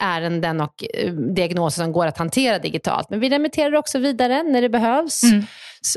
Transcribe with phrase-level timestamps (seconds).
[0.00, 3.10] ärenden och eh, diagnoser som går att hantera digitalt.
[3.10, 5.22] Men vi remitterar också vidare när det behövs.
[5.22, 5.44] Mm.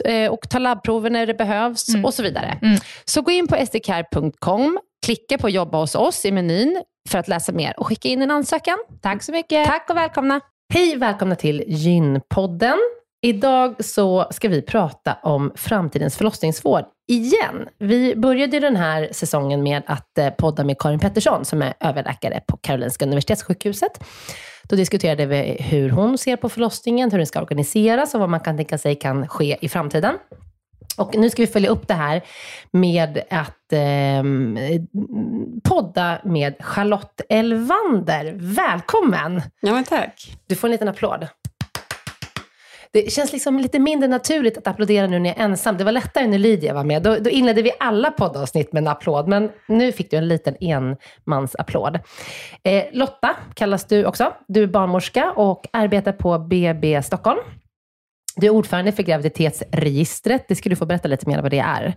[0.05, 2.05] Eh, och tar labbprover när det behövs mm.
[2.05, 2.59] och så vidare.
[2.61, 2.79] Mm.
[3.05, 7.51] Så gå in på sdcare.com, klicka på jobba hos oss i menyn för att läsa
[7.51, 8.77] mer och skicka in en ansökan.
[9.01, 9.65] Tack så mycket.
[9.65, 10.41] Tack och välkomna.
[10.73, 12.77] Hej, välkomna till Gynpodden.
[13.23, 17.69] Idag så ska vi prata om framtidens förlossningsvård igen.
[17.77, 22.41] Vi började den här säsongen med att eh, podda med Karin Pettersson som är överläkare
[22.47, 24.03] på Karolinska Universitetssjukhuset.
[24.63, 28.39] Då diskuterade vi hur hon ser på förlossningen, hur den ska organiseras och vad man
[28.39, 30.17] kan tänka sig kan ske i framtiden.
[30.97, 32.21] Och nu ska vi följa upp det här
[32.71, 34.23] med att eh,
[35.63, 38.33] podda med Charlotte Elvander.
[38.37, 39.41] Välkommen!
[39.61, 40.37] Ja, men tack.
[40.47, 41.27] Du får en liten applåd.
[42.93, 45.77] Det känns liksom lite mindre naturligt att applådera nu när jag är ensam.
[45.77, 47.03] Det var lättare när Lydia var med.
[47.03, 50.55] Då, då inledde vi alla poddavsnitt med en applåd, men nu fick du en liten
[50.59, 51.99] enmansapplåd.
[52.63, 54.33] Eh, Lotta kallas du också.
[54.47, 57.39] Du är barnmorska och arbetar på BB Stockholm.
[58.35, 60.45] Du är ordförande för graviditetsregistret.
[60.47, 61.95] Det ska du få berätta lite mer om vad det är.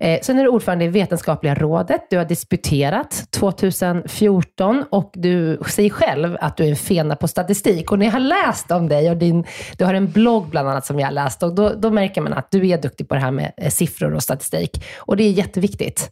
[0.00, 2.06] Eh, sen är du ordförande i Vetenskapliga rådet.
[2.10, 7.92] Du har disputerat 2014 och du säger själv att du är en fena på statistik.
[7.92, 9.44] Och när jag har läst om dig och din,
[9.76, 12.32] du har en blogg bland annat som jag har läst och då, då märker man
[12.32, 14.84] att du är duktig på det här med eh, siffror och statistik.
[14.98, 16.10] Och det är jätteviktigt.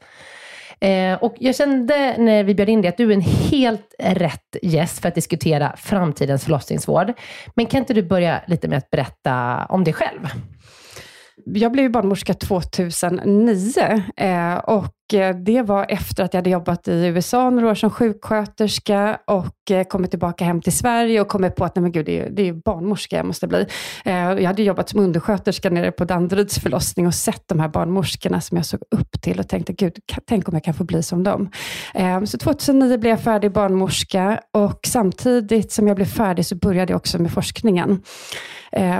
[0.81, 4.56] Eh, och jag kände när vi bjöd in dig att du är en helt rätt
[4.62, 7.12] gäst för att diskutera framtidens förlossningsvård.
[7.55, 10.28] Men kan inte du börja lite med att berätta om dig själv?
[11.44, 17.06] Jag blev barnmorska 2009 eh, och Eh, det var efter att jag hade jobbat i
[17.06, 21.64] USA några år som sjuksköterska och eh, kommit tillbaka hem till Sverige och kommit på
[21.64, 23.66] att nej men gud, det är, det är barnmorska jag måste bli.
[24.04, 28.40] Eh, jag hade jobbat som undersköterska nere på Danderyds förlossning och sett de här barnmorskorna
[28.40, 31.22] som jag såg upp till och tänkte, gud, tänk om jag kan få bli som
[31.22, 31.50] dem.
[32.26, 36.96] Så 2009 blev jag färdig barnmorska och samtidigt som jag blev färdig så började jag
[36.96, 38.02] också med forskningen.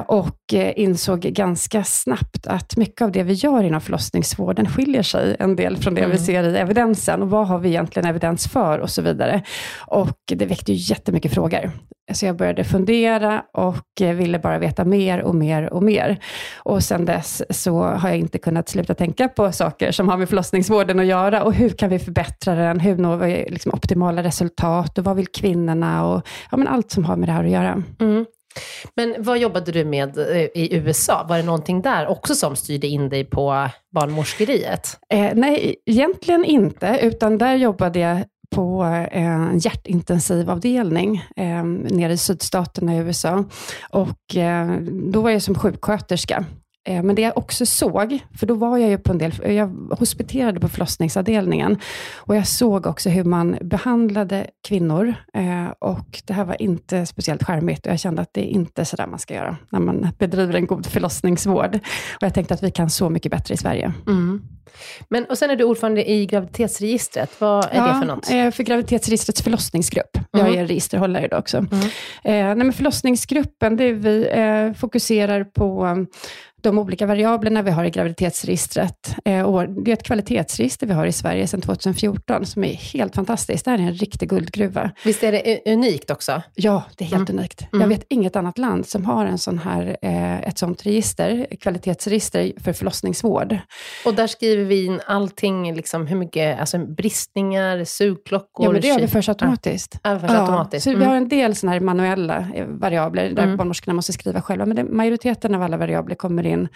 [0.07, 5.57] Och insåg ganska snabbt att mycket av det vi gör inom förlossningsvården skiljer sig en
[5.57, 6.17] del från det mm.
[6.17, 7.23] vi ser i evidensen.
[7.23, 9.43] Och vad har vi egentligen evidens för och så vidare.
[9.87, 11.71] Och det väckte ju jättemycket frågor.
[12.13, 16.19] Så jag började fundera och eh, ville bara veta mer och mer och mer.
[16.57, 20.29] Och sedan dess så har jag inte kunnat sluta tänka på saker som har med
[20.29, 21.43] förlossningsvården att göra.
[21.43, 22.81] Och hur kan vi förbättra den?
[22.81, 24.99] Hur når vi liksom optimala resultat?
[24.99, 26.07] Och vad vill kvinnorna?
[26.07, 27.83] Och ja, men allt som har med det här att göra.
[28.01, 28.27] Mm.
[28.97, 31.27] Men vad jobbade du med eh, i USA?
[31.29, 34.99] Var det någonting där också som styrde in dig på barnmorskeriet?
[35.13, 42.17] Eh, nej, egentligen inte, utan där jobbade jag på eh, en hjärtintensivavdelning eh, nere i
[42.17, 43.45] sydstaterna i USA.
[43.91, 44.81] Och eh,
[45.13, 46.45] då var jag som sjuksköterska.
[46.87, 49.67] Eh, men det jag också såg, för då var jag ju på en del, jag
[49.99, 51.79] hospiterade på förlossningsavdelningen,
[52.17, 57.45] och jag såg också hur man behandlade kvinnor, eh, och det här var inte speciellt
[57.45, 60.09] charmigt, och jag kände att det är inte så där man ska göra, när man
[60.19, 61.75] bedriver en god förlossningsvård.
[62.15, 63.93] Och jag tänkte att vi kan så mycket bättre i Sverige.
[64.07, 64.43] Mm.
[65.09, 67.41] Men, och sen är du ordförande i graviditetsregistret.
[67.41, 68.31] Vad är ja, det för något?
[68.31, 70.17] Eh, för graviditetsregistrets förlossningsgrupp.
[70.17, 70.47] Mm.
[70.47, 71.57] Jag är registerhållare idag också.
[71.57, 71.71] Mm.
[72.25, 75.87] Eh, nej, men förlossningsgruppen, det vi eh, fokuserar på
[76.63, 79.17] de olika variablerna vi har i graviditetsregistret.
[79.25, 83.65] Eh, det är ett kvalitetsregister vi har i Sverige sedan 2014, som är helt fantastiskt.
[83.65, 84.91] Det här är en riktig guldgruva.
[85.05, 86.43] Visst är det unikt också?
[86.55, 87.39] Ja, det är helt mm.
[87.39, 87.61] unikt.
[87.71, 87.89] Jag mm.
[87.89, 92.73] vet inget annat land som har en sån här, eh, ett sånt register, kvalitetsregister för
[92.73, 93.59] förlossningsvård.
[94.05, 98.67] Och där skriver vi in allting, liksom hur mycket, alltså bristningar, sugklockor?
[98.67, 99.99] Ja, men det överförs automatiskt.
[100.03, 100.85] Ja, automatiskt.
[100.85, 101.01] Så mm.
[101.01, 103.57] vi har en del såna här manuella eh, variabler, där mm.
[103.57, 106.69] barnmorskorna måste skriva själva, men det, majoriteten av alla variabler kommer in in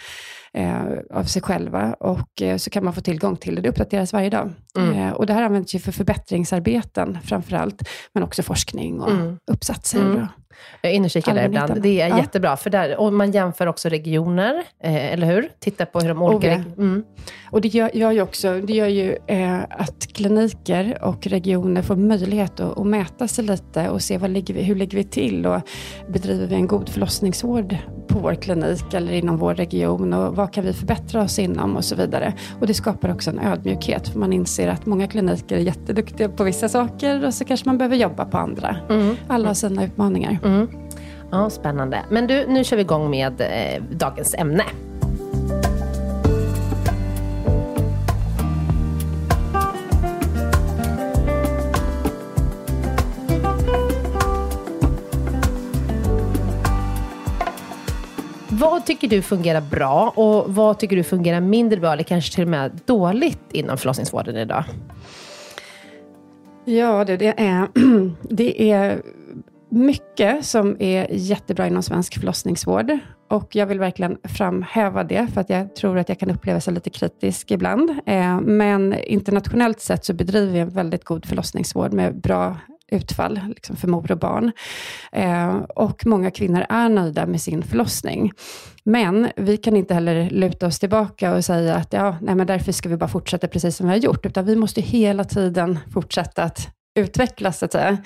[0.53, 0.83] eh,
[1.13, 3.61] av sig själva och eh, så kan man få tillgång till det.
[3.61, 4.51] Det uppdateras varje dag.
[4.77, 4.93] Mm.
[4.93, 9.37] Eh, och det här används ju för förbättringsarbeten framför allt, men också forskning och mm.
[9.51, 10.01] uppsatser.
[10.01, 10.27] Mm.
[10.81, 11.81] Jag är inne och kikar där ibland.
[11.81, 12.17] Det är ja.
[12.17, 15.49] jättebra, för där, och man jämför också regioner, eh, eller hur?
[15.59, 16.55] Titta på hur de olika...
[16.55, 17.03] Och, mm.
[17.51, 21.95] och det gör, gör, ju också det gör ju eh, att kliniker och regioner får
[21.95, 25.45] möjlighet att, att mäta sig lite och se vad ligger vi, hur ligger vi till
[25.45, 25.61] och
[26.07, 27.77] bedriver vi en god förlossningsvård
[28.07, 31.85] på vår klinik eller inom vår region och vad kan vi förbättra oss inom och
[31.85, 32.33] så vidare.
[32.59, 36.43] Och det skapar också en ödmjukhet, för man inser att många kliniker är jätteduktiga på
[36.43, 38.75] vissa saker och så kanske man behöver jobba på andra.
[38.89, 39.15] Mm.
[39.27, 40.39] Alla har sina utmaningar.
[40.43, 40.67] Mm.
[41.31, 42.05] Ja, spännande.
[42.09, 44.63] Men du, nu kör vi igång med eh, dagens ämne.
[58.49, 62.43] Vad tycker du fungerar bra och vad tycker du fungerar mindre bra eller kanske till
[62.43, 64.63] och med dåligt inom förlossningsvården idag?
[66.65, 67.67] Ja, det, det är,
[68.21, 69.01] det är
[69.71, 72.97] mycket som är jättebra inom svensk förlossningsvård.
[73.29, 76.73] Och jag vill verkligen framhäva det, för att jag tror att jag kan uppleva sig
[76.73, 77.89] lite kritisk ibland.
[78.05, 82.57] Eh, men internationellt sett så bedriver vi en väldigt god förlossningsvård med bra
[82.91, 84.51] utfall liksom för mor och barn.
[85.11, 88.31] Eh, och många kvinnor är nöjda med sin förlossning.
[88.83, 92.71] Men vi kan inte heller luta oss tillbaka och säga att ja, nej, men därför
[92.71, 96.43] ska vi bara fortsätta precis som vi har gjort, utan vi måste hela tiden fortsätta
[96.43, 96.67] att
[96.99, 97.97] utvecklas, så att säga.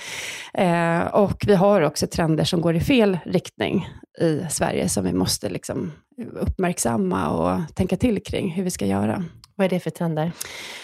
[0.54, 3.88] Eh, och vi har också trender som går i fel riktning
[4.22, 5.92] i Sverige, som vi måste liksom
[6.34, 9.24] uppmärksamma och tänka till kring hur vi ska göra.
[9.58, 10.32] Vad är det för trender?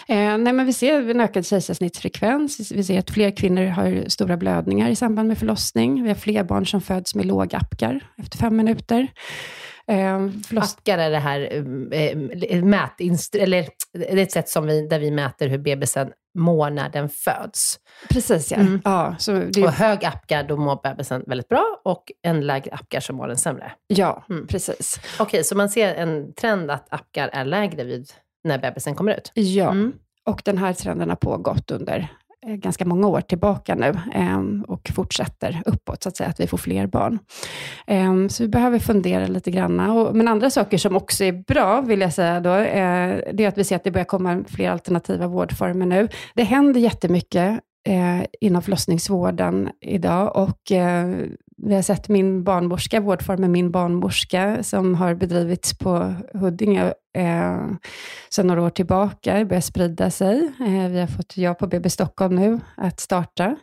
[0.08, 2.72] Eh, nej, men vi ser en ökad kejsarsnittsfrekvens.
[2.72, 6.04] Vi ser att fler kvinnor har stora blödningar i samband med förlossning.
[6.04, 9.08] Vi har fler barn som föds med lågapgar efter fem minuter.
[9.88, 11.50] Eh, Apgar är det här
[11.94, 13.02] eh, mät,
[13.36, 17.10] eller det är ett sätt som vi, där vi mäter hur bebisen mår när den
[17.10, 17.80] föds.
[18.10, 18.58] Precis ja.
[18.58, 18.82] Mm.
[18.86, 19.64] ja så det...
[19.64, 23.38] Och hög apgar, då mår bebisen väldigt bra och en lägre apgar så mår den
[23.38, 23.72] sämre.
[23.88, 24.48] Ja, mm.
[24.48, 25.00] precis.
[25.14, 28.12] Okej, okay, så man ser en trend att apgar är lägre vid
[28.44, 29.32] när bebisen kommer ut?
[29.34, 29.94] Ja, mm.
[30.26, 32.08] och den här trenden har pågått under
[32.48, 36.48] Eh, ganska många år tillbaka nu ehm, och fortsätter uppåt, så att säga, att vi
[36.48, 37.20] får fler barn.
[37.88, 39.76] Ehm, så vi behöver fundera lite grann.
[40.14, 43.58] Men andra saker som också är bra, vill jag säga då, eh, det är att
[43.58, 46.08] vi ser att det börjar komma fler alternativa vårdformer nu.
[46.36, 50.72] Det händer jättemycket eh, inom förlossningsvården idag och
[51.64, 57.68] vi har sett min barnmorska, vårdformen Min barnmorska, som har bedrivits på Huddinge eh,
[58.30, 60.52] sedan några år tillbaka, börjar sprida sig.
[60.60, 63.56] Eh, vi har fått jag på BB Stockholm nu att starta.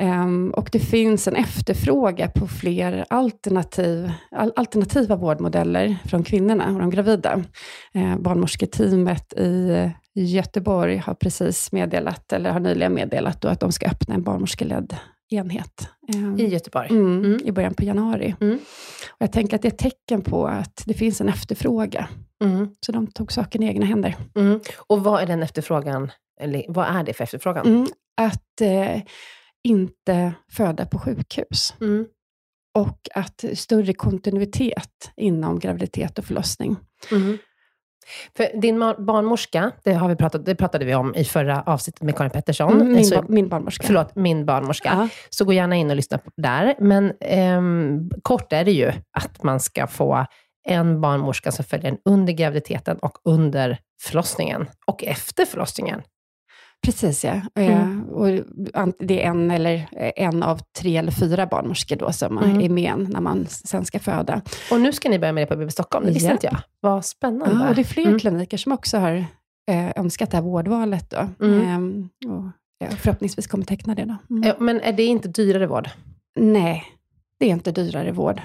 [0.00, 6.78] Eh, och det finns en efterfrågan på fler alternativ, al alternativa vårdmodeller från kvinnorna och
[6.78, 7.42] de gravida.
[7.94, 13.86] Eh, barnmorsketeamet i Göteborg har precis meddelat, eller har nyligen meddelat, då, att de ska
[13.86, 14.96] öppna en barnmorskeledd
[15.30, 15.88] enhet.
[16.38, 16.88] I Göteborg?
[16.90, 17.40] Mm, Mm.
[17.44, 18.34] I början på januari.
[18.40, 18.54] Mm.
[19.10, 22.04] Och jag tänker att det är ett tecken på att det finns en efterfrågan.
[22.44, 22.68] Mm.
[22.86, 24.16] Så de tog saken i egna händer.
[24.36, 24.60] Mm.
[24.76, 27.66] Och vad är den efterfrågan, eller vad är det för efterfrågan?
[28.16, 29.02] Att eh,
[29.64, 31.74] inte föda på sjukhus.
[32.74, 36.76] Och att större kontinuitet inom graviditet och förlossning.
[37.12, 37.38] Mm.
[38.36, 42.16] För din barnmorska, det, har vi pratat, det pratade vi om i förra avsnittet med
[42.16, 42.72] Karin Pettersson.
[42.72, 43.86] Mm, min, Så- ba- min barnmorska.
[43.86, 44.88] Förlåt, min barnmorska.
[44.92, 45.08] Ja.
[45.30, 46.74] Så gå gärna in och lyssna på där.
[46.80, 50.26] Men ehm, kort är det ju att man ska få
[50.68, 54.66] en barnmorska som följer en under graviditeten och under förlossningen.
[54.86, 56.02] Och efter förlossningen.
[56.84, 57.40] Precis, ja.
[57.54, 58.04] Mm.
[58.08, 58.26] Och
[58.98, 62.60] det är en, eller, eh, en av tre eller fyra barnmorskor då som Mm.
[62.60, 64.42] är med när man sen ska föda.
[64.70, 66.06] Och nu ska ni börja med det på BB Stockholm.
[66.06, 66.32] Det visste Ja.
[66.32, 66.56] inte jag.
[66.80, 67.54] Vad spännande.
[67.64, 68.18] Ja, och det är fler Mm.
[68.18, 69.24] kliniker som också har
[69.70, 71.10] eh, önskat det här vårdvalet.
[71.10, 71.28] Då.
[71.46, 71.60] Mm.
[71.68, 72.44] Ehm, och
[72.78, 74.04] ja, förhoppningsvis kommer teckna det.
[74.04, 74.36] Då.
[74.36, 74.54] Mm.
[74.58, 75.88] Men är det inte dyrare vård?
[76.40, 76.84] Nej,
[77.40, 78.40] det är inte dyrare vård.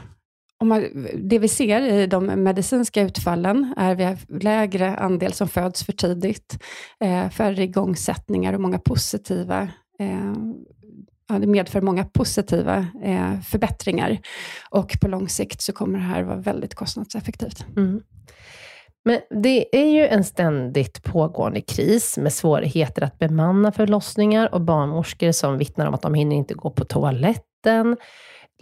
[0.62, 5.34] Om man, det vi ser i de medicinska utfallen är att vi har lägre andel
[5.34, 6.64] som föds för tidigt,
[7.00, 9.62] eh, färre igångsättningar och många positiva
[10.00, 10.34] eh,
[11.30, 14.18] ja, det medför många positiva eh, förbättringar.
[14.70, 17.66] Och på lång sikt så kommer det här vara väldigt kostnadseffektivt.
[17.78, 18.02] Mm.
[19.06, 25.32] Men det är ju en ständigt pågående kris med svårigheter att bemanna förlossningar och barnmorskor
[25.32, 27.98] som vittnar om att de hinner inte gå på toaletten,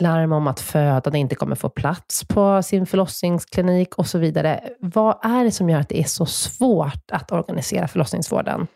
[0.01, 4.69] larm om att födande inte kommer få plats på sin förlossningsklinik och så vidare.
[4.79, 8.67] Vad är det som gör att det är så svårt att organisera förlossningsvården?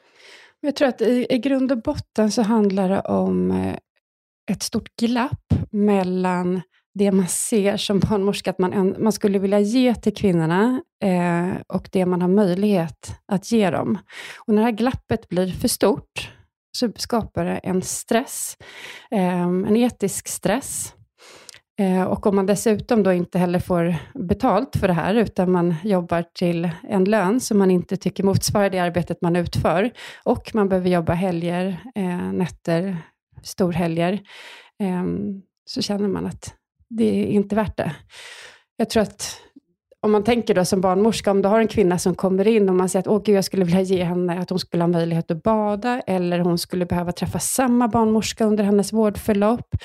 [0.62, 3.76] Jag tror att i, i grund och botten så handlar det om eh,
[4.52, 6.62] ett stort glapp mellan
[6.94, 11.90] det man ser som barnmorska att man, man skulle vilja ge till kvinnorna eh, och
[11.92, 13.98] det man har möjlighet att ge dem.
[14.40, 16.32] Och när det här glappet blir för stort
[16.78, 18.58] så skapar det en stress,
[19.12, 20.94] eh, en etisk stress.
[21.80, 25.76] Eh, och om man dessutom då inte heller får betalt för det här, utan man
[25.84, 29.92] jobbar till en lön som man inte tycker motsvarar det arbetet man utför,
[30.24, 32.98] och man behöver jobba helger, eh, nätter,
[33.44, 34.22] storhelger,
[34.80, 36.54] ehm, så känner man att
[36.90, 37.96] det är inte värt det.
[38.78, 39.38] Jag tror att
[40.04, 42.76] om man tänker då som barnmorska, om du har en kvinna som kommer in och
[42.76, 45.32] man säger att Åh, gud, jag skulle vilja ge henne att hon skulle ha möjlighet
[45.32, 49.76] att bada, eller hon skulle behöva träffa samma barnmorska under hennes vårdförlopp.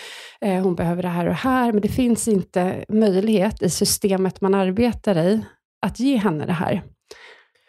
[0.41, 4.55] Eh, hon behöver det här och här, men det finns inte möjlighet i systemet man
[4.55, 5.45] arbetar i
[5.87, 6.83] att ge henne det här.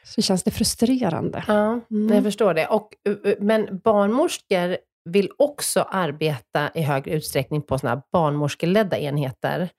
[0.03, 1.43] Så känns det frustrerande.
[1.47, 2.15] Ja, Mm.
[2.15, 2.67] jag förstår det.
[2.67, 4.77] Och, uh, uh, men barnmorskor
[5.09, 9.69] vill också arbeta i högre utsträckning på såna här barnmorskeledda enheter.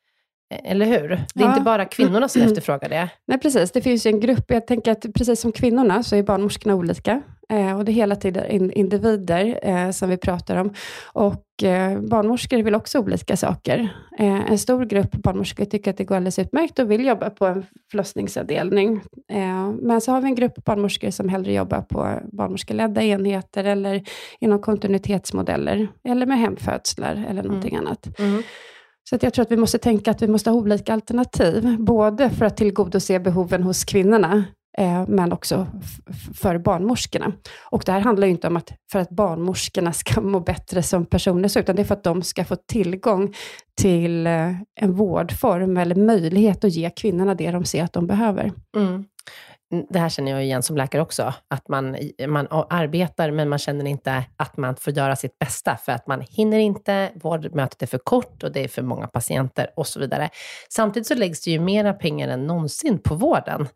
[0.50, 1.08] Eh, Eller hur?
[1.08, 1.50] Det är Ja.
[1.50, 3.08] inte bara kvinnorna som efterfrågar det.
[3.26, 3.70] Nej, precis.
[3.72, 4.44] Det finns ju en grupp.
[4.48, 7.22] Jag tänker att precis som kvinnorna så är barnmorskorna olika.
[7.48, 10.74] Eh, och det är hela tiden in, individer eh, som vi pratar om.
[11.12, 13.88] Och eh, barnmorskor vill också olika saker.
[14.18, 17.46] Eh, en stor grupp barnmorskor tycker att det går alldeles utmärkt och vill jobba på
[17.46, 19.00] en förlossningsavdelning.
[19.32, 24.02] Eh, men så har vi en grupp barnmorskor som hellre jobbar på barnmorskeledda enheter eller
[24.40, 28.18] inom kontinuitetsmodeller eller med hemfödslar eller någonting annat.
[28.18, 28.42] Mm.
[29.10, 32.30] Så att jag tror att vi måste tänka att vi måste ha olika alternativ, både
[32.30, 34.44] för att tillgodose behoven hos kvinnorna,
[34.78, 35.66] eh, men också
[36.34, 37.32] för barnmorskorna.
[37.70, 41.06] Och det här handlar ju inte om att för att barnmorskorna ska må bättre som
[41.06, 43.34] personer, utan det är för att de ska få tillgång
[43.80, 44.50] till eh,
[44.80, 48.52] en vårdform eller möjlighet att ge kvinnorna det de ser att de behöver.
[48.76, 49.04] Mm.
[49.90, 51.96] Det här känner jag igen som läkare också, att man,
[52.28, 56.20] man arbetar men man känner inte att man får göra sitt bästa för att man
[56.20, 60.28] hinner inte, vårdmötet är för kort och det är för många patienter och så vidare.
[60.68, 63.68] Samtidigt så läggs det ju mera pengar än någonsin på vården.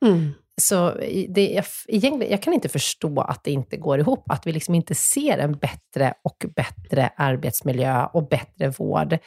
[0.61, 4.47] Så i- det, jag, egentligen, jag kan inte förstå att det inte går ihop, att
[4.47, 9.19] vi liksom inte ser en bättre och bättre arbetsmiljö och bättre vård.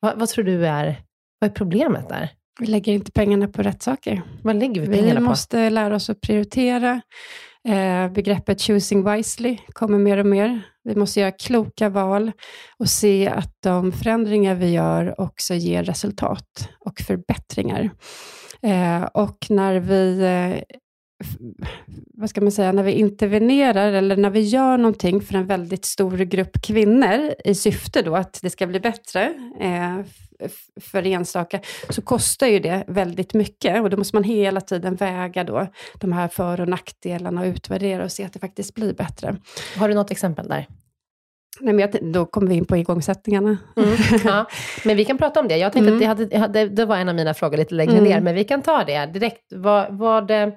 [0.00, 1.02] Vad, vad tror du är,
[1.38, 2.30] vad är problemet där?
[2.60, 4.22] Vi lägger inte pengarna på rätt saker.
[4.42, 5.26] Vad lägger vi Vi pengarna på?
[5.26, 7.00] måste lära oss att prioritera.
[7.68, 10.62] Eh, begreppet choosing wisely kommer mer och mer.
[10.84, 12.32] Vi måste göra kloka val
[12.78, 17.90] och se att de förändringar vi gör också ger resultat och förbättringar.
[18.62, 20.62] Eh, och när vi eh,
[22.14, 25.84] vad ska man säga, när vi intervenerar eller när vi gör någonting för en väldigt
[25.84, 29.98] stor grupp kvinnor i syfte då att det ska bli bättre eh,
[30.80, 35.44] för enstaka, så kostar ju det väldigt mycket och då måste man hela tiden väga
[35.44, 39.36] då de här för och nackdelarna och utvärdera och se att det faktiskt blir bättre.
[39.76, 40.66] Har du något exempel där?
[41.60, 43.58] Nej, men jag, då kommer vi in på igångsättningarna.
[43.76, 44.46] Mm, ja.
[44.84, 45.56] Men vi kan prata om det.
[45.56, 46.10] Jag tänkte mm.
[46.10, 48.04] att det, hade, det var en av mina frågor lite längre mm.
[48.04, 49.42] ner, men vi kan ta det direkt.
[49.50, 50.48] Vad, vad eh,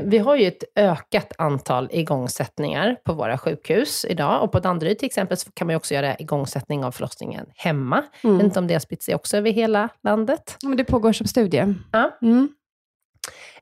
[0.00, 4.42] vi har ju ett ökat antal igångsättningar på våra sjukhus idag.
[4.42, 7.96] Och på Danderyd till exempel så kan man också göra igångsättning av förlossningen hemma.
[7.96, 8.08] Mm.
[8.22, 10.56] Jag vet inte om det har spritt sig också över hela landet.
[10.60, 11.74] Ja, men det pågår som studie.
[11.92, 12.18] Ja.
[12.22, 12.48] Mm.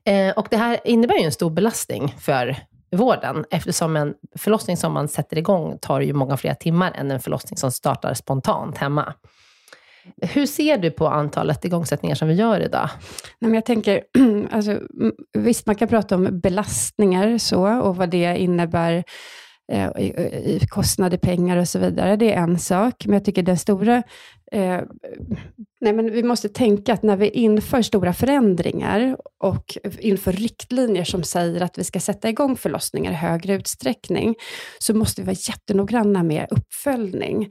[0.03, 2.57] Eh, och det här innebär ju en stor belastning för
[2.95, 7.19] vården, eftersom en förlossning som man sätter igång tar ju många fler timmar än en
[7.19, 9.13] förlossning som startar spontant hemma.
[10.21, 12.89] Hur ser du på antalet igångsättningar som vi gör idag?
[13.39, 14.03] Nej, men jag tänker,
[14.51, 14.79] alltså,
[15.37, 19.03] visst man kan prata om belastningar så, och vad det innebär
[19.71, 22.15] eh, i kostnader, pengar och så vidare.
[22.15, 24.03] Det är en sak, men jag tycker den stora
[24.51, 24.81] Eh,
[25.81, 31.23] nej men vi måste tänka att när vi inför stora förändringar och inför riktlinjer som
[31.23, 34.35] säger att vi ska sätta igång förlossningar i högre utsträckning,
[34.79, 37.49] så måste vi vara jättenoggranna med uppföljning.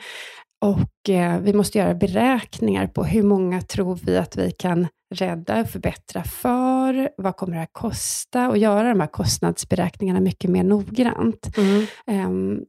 [0.60, 5.60] Och eh, vi måste göra beräkningar på hur många tror vi att vi kan rädda
[5.60, 10.64] och förbättra för, vad kommer det att kosta och göra de här kostnadsberäkningarna mycket mer
[10.64, 11.56] noggrant.
[11.56, 11.86] Mm.
[12.26, 12.64] Um,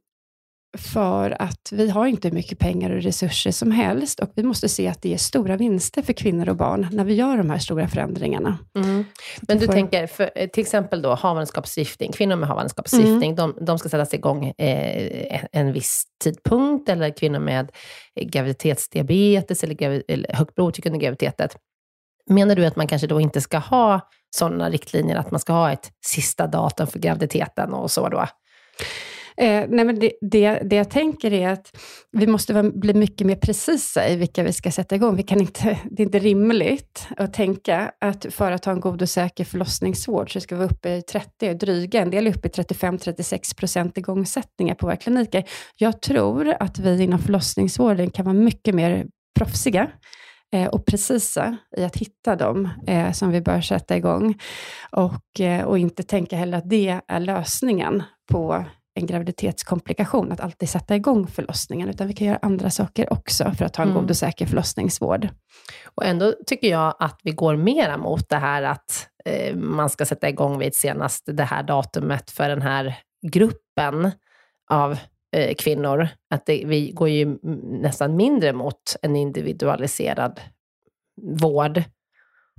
[0.78, 4.88] för att vi har inte mycket pengar och resurser som helst och vi måste se
[4.88, 7.88] att det är stora vinster för kvinnor och barn när vi gör de här stora
[7.88, 8.58] förändringarna.
[8.76, 9.06] Mm.
[9.42, 9.74] Men du får...
[9.74, 13.36] tänker, för, eh, till exempel då havandeskapsgiftning, kvinnor med havandeskapsgiftning, mm.
[13.36, 17.72] de, de ska sättas igång eh, en viss tidpunkt, eller kvinnor med
[18.22, 21.58] graviditetsdiabetes eller, gravid, eller högt blodtryck under graviditetet.
[22.30, 25.72] Menar du att man kanske då inte ska ha sådana riktlinjer, att man ska ha
[25.72, 28.26] ett sista datum för graviditeten och så då?
[29.42, 31.78] Eh, nej men det, det, det, jag tänker är att
[32.12, 35.16] vi måste bli mycket mer precisa i vilka vi ska sätta igång.
[35.16, 39.02] Vi kan inte, det är inte rimligt att tänka att för att ha en god
[39.02, 42.48] och säker förlossningsvård så ska vi vara uppe i 30, dryga, en del är uppe
[42.48, 45.44] i 35-36 procent igångsättningar på våra kliniker.
[45.76, 49.06] Jag tror att vi inom förlossningsvården kan vara mycket mer
[49.40, 49.88] proffsiga
[50.54, 54.40] eh, och precisa i att hitta dem eh, som vi bör sätta igång.
[54.92, 60.70] Och, eh, och inte tänka heller att det är lösningen på en graviditetskomplikation, att alltid
[60.70, 64.02] sätta igång förlossningen, utan vi kan göra andra saker också för att ha en mm.
[64.02, 65.28] god och säker förlossningsvård.
[65.96, 70.06] Och ändå tycker jag att vi går mera mot det här att eh, man ska
[70.06, 72.98] sätta igång vid senast det här datumet för den här
[73.32, 74.12] gruppen
[74.70, 74.98] av
[75.36, 76.08] eh, kvinnor.
[76.30, 80.40] Att det, vi går ju nästan mindre mot en individualiserad
[81.22, 81.84] vård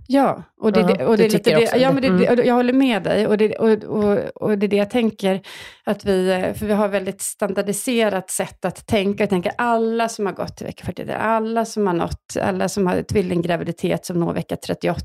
[0.06, 1.04] Ja, och det, uh -huh.
[1.04, 2.46] och det, det det, ja, men det, mm.
[2.46, 3.26] jag håller med dig.
[3.26, 5.40] Och det, och, och, och det är det jag tänker,
[5.84, 9.22] att vi, för vi har väldigt standardiserat sätt att tänka.
[9.22, 12.86] Jag tänker alla som har gått till vecka 41, alla som har nått, alla som
[12.86, 15.04] har tvillinggraviditet som når vecka 38,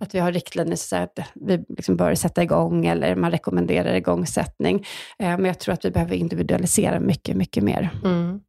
[0.00, 4.86] att vi har riktlinjer så att vi liksom bör sätta igång, eller man rekommenderar igångsättning.
[5.18, 7.90] Eh, men jag tror att vi behöver individualisera mycket, mycket mer.
[8.04, 8.40] Mm.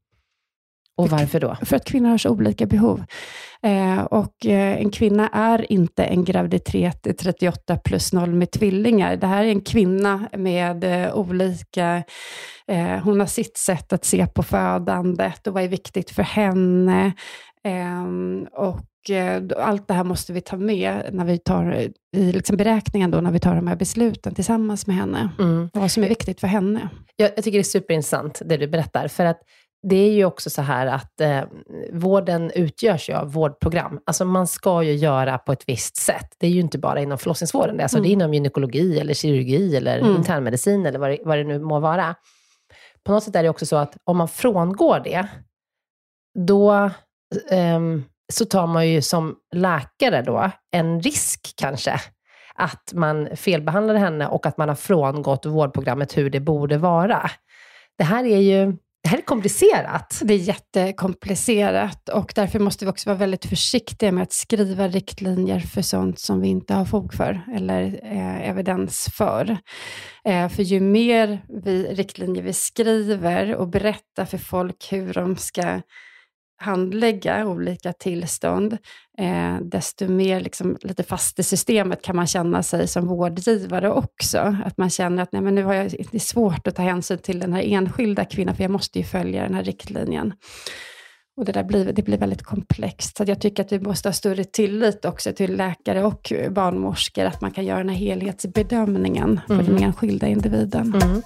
[0.97, 1.57] Och varför då?
[1.61, 3.03] För att kvinnor har så olika behov.
[3.63, 9.15] Eh, och eh, en kvinna är inte en graviditet 38 plus 0 med tvillingar.
[9.15, 12.03] Det här är en kvinna med eh, olika...
[12.67, 17.11] Eh, hon har sitt sätt att se på födandet och vad är viktigt för henne.
[17.63, 22.57] Ehm, och eh, allt det här måste vi ta med när vi tar, i liksom
[22.57, 25.29] beräkningen då, när vi tar de här besluten tillsammans med henne.
[25.39, 25.69] Mm.
[25.73, 26.89] Vad som är viktigt för henne.
[27.15, 29.07] Jag, jag tycker det är superintressant det du berättar.
[29.07, 29.39] För att
[29.89, 31.41] det är ju också så här att eh,
[31.91, 33.99] vården utgörs ju av vårdprogram.
[34.05, 36.35] Alltså man ska ju göra på ett visst sätt.
[36.37, 37.81] Det är ju inte bara inom förlossningsvården.
[37.81, 38.03] Alltså mm.
[38.03, 40.15] Det är inom gynekologi, eller kirurgi, eller mm.
[40.15, 42.15] internmedicin, eller vad det, vad det nu må vara.
[43.03, 45.27] På något sätt är det också så att om man frångår det,
[46.39, 46.73] då
[47.49, 47.79] eh,
[48.33, 52.01] så tar man ju som läkare då en risk kanske,
[52.55, 57.29] att man felbehandlar henne och att man har frångått vårdprogrammet hur det borde vara.
[57.97, 60.21] Det här är ju det här är komplicerat.
[60.23, 65.59] Det är jättekomplicerat och därför måste vi också vara väldigt försiktiga med att skriva riktlinjer
[65.59, 69.57] för sånt som vi inte har fog för eller eh, evidens för.
[70.25, 75.81] Eh, för ju mer vi, riktlinjer vi skriver och berättar för folk hur de ska
[76.57, 78.77] handlägga olika tillstånd,
[79.17, 84.55] eh, desto mer liksom, lite fast i systemet kan man känna sig som vårdgivare också.
[84.65, 87.17] Att man känner att nej, men nu har jag, det är svårt att ta hänsyn
[87.17, 90.33] till den här enskilda kvinnan, för jag måste ju följa den här riktlinjen.
[91.37, 93.17] Och det, där blir, det blir väldigt komplext.
[93.17, 97.41] Så jag tycker att vi måste ha större tillit också till läkare och barnmorskor, att
[97.41, 100.93] man kan göra den här helhetsbedömningen för den enskilda individen.
[101.03, 101.21] Mm.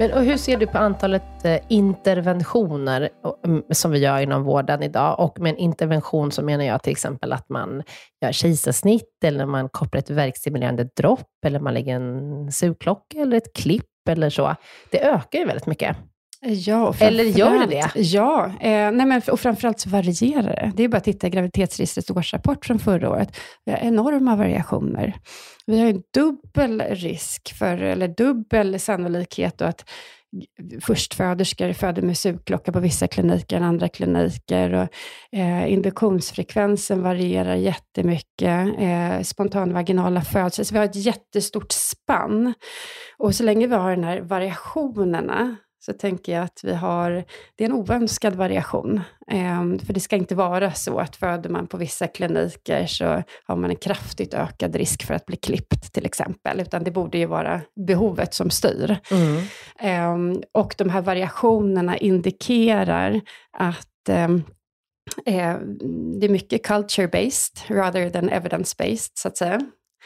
[0.00, 3.08] Men och hur ser du på antalet eh, interventioner
[3.44, 5.20] mm, som vi gör inom vården idag?
[5.20, 7.82] Och med en intervention så menar jag till exempel att man
[8.22, 13.52] gör kejsarsnitt, eller man kopplar ett värkstimulerande dropp, eller man lägger en sugklocka eller ett
[13.54, 14.54] klipp eller så.
[14.90, 15.96] Det ökar ju väldigt mycket.
[16.40, 18.00] Ja, Eller gör det det?
[18.00, 20.72] Ja, eh, nej men, och framförallt så varierar det.
[20.76, 23.36] Det är bara att titta i graviditetsregistrets årsrapport från förra året.
[23.64, 25.14] Vi har enorma variationer.
[25.66, 29.84] Vi har en dubbel risk för, eller dubbel sannolikhet då att
[30.80, 34.72] förstföderskor föder med sugklocka på vissa kliniker än andra kliniker.
[34.72, 34.88] Och,
[35.38, 38.78] eh, induktionsfrekvensen varierar jättemycket.
[38.78, 40.64] Eh, spontanvaginala födslar.
[40.64, 42.54] Så vi har ett jättestort spann.
[43.18, 47.24] Och så länge vi har den här variationerna så tänker jag att vi har,
[47.56, 49.00] det är en oönskad variation.
[49.30, 53.56] Eh, för det ska inte vara så att föder man på vissa kliniker så har
[53.56, 56.60] man en kraftigt ökad risk för att bli klippt till exempel.
[56.60, 58.96] Utan det borde ju vara behovet som styr.
[59.78, 63.20] Ehm, och de här variationerna indikerar
[63.58, 64.42] att ehm,
[65.26, 65.56] eh,
[66.20, 69.60] det är mycket culture-based rather than evidence-based, så att säga.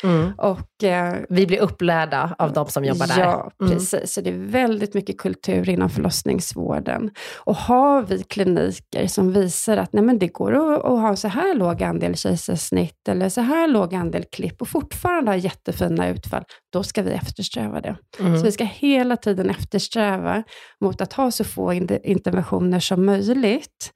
[0.05, 0.33] Mm.
[0.39, 3.21] Och, eh, Vi blir upplärda av de som jobbar där.
[3.21, 3.73] Ja, Mm.
[3.73, 4.13] precis.
[4.13, 7.11] Så det är väldigt mycket kultur inom förlossningsvården.
[7.45, 11.29] Och har vi kliniker som visar att nej men det går att, att ha så
[11.29, 16.45] här låg andel kejsarsnitt eller så här låg andel klipp och fortfarande ha jättefina utfall,
[16.73, 17.97] då ska vi eftersträva det.
[18.21, 18.39] Mm.
[18.39, 20.43] Så vi ska hela tiden eftersträva
[20.81, 23.91] mot att ha så få in- interventioner som möjligt,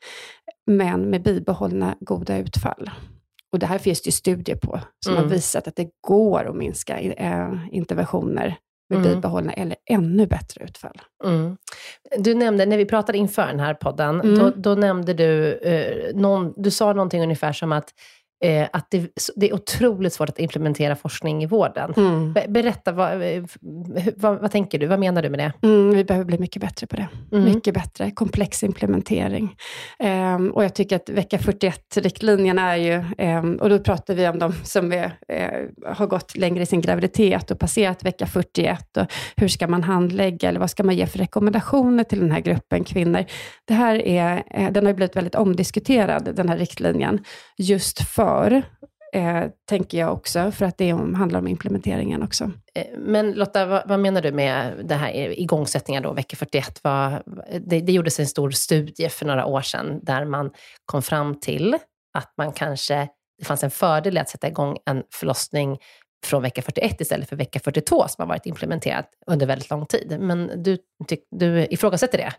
[0.66, 2.90] men med bibehållna goda utfall.
[3.52, 5.24] Och det här finns det ju studier på, som Mm.
[5.24, 8.56] har visat att det går att minska eh, interventioner
[8.90, 9.12] med Mm.
[9.14, 11.00] bibehållna eller ännu bättre utfall.
[11.24, 11.56] Mm.
[12.18, 14.38] Du nämnde, när vi pratade inför den här podden, Mm.
[14.38, 17.90] då, då nämnde du, eh, någon, du sa någonting ungefär som att,
[18.44, 21.92] eh, att det, det är otroligt svårt att implementera forskning i vården.
[22.32, 23.44] Be, berätta, vad, eh,
[24.16, 24.86] vad, vad tänker du?
[24.86, 25.52] Vad menar du med det?
[25.62, 27.08] Mm, vi behöver bli mycket bättre på det.
[27.32, 27.44] Mm.
[27.44, 28.10] Mycket bättre.
[28.10, 29.56] Komplex implementering.
[29.98, 34.38] Ehm, och jag tycker att vecka 41-riktlinjerna är ju, ehm, och då pratar vi om
[34.38, 38.96] de som är, eh, har gått längre i sin graviditet och passerat vecka 41.
[38.96, 42.40] Och hur ska man handlägga, eller vad ska man ge för rekommendationer till den här
[42.40, 43.24] gruppen kvinnor?
[43.64, 47.24] Det här är, eh, den har ju blivit väldigt omdiskuterad, den här riktlinjen,
[47.58, 48.25] just för,
[49.12, 52.50] eh, tänker jag också, för att det om, handlar om implementeringen också.
[52.74, 56.80] Eh, men Lotta, vad, vad menar du med det här igångsättningen då, vecka 41?
[56.82, 57.22] Vad,
[57.60, 60.50] det, det gjordes en stor studie för några år sedan där man
[60.84, 61.76] kom fram till
[62.18, 63.08] att man kanske,
[63.38, 65.78] det fanns en fördel i att sätta igång en förlossning
[66.26, 70.16] från vecka 41 istället för vecka 42 som har varit implementerat under väldigt lång tid.
[70.20, 72.32] Men du, tyck, du ifrågasätter det?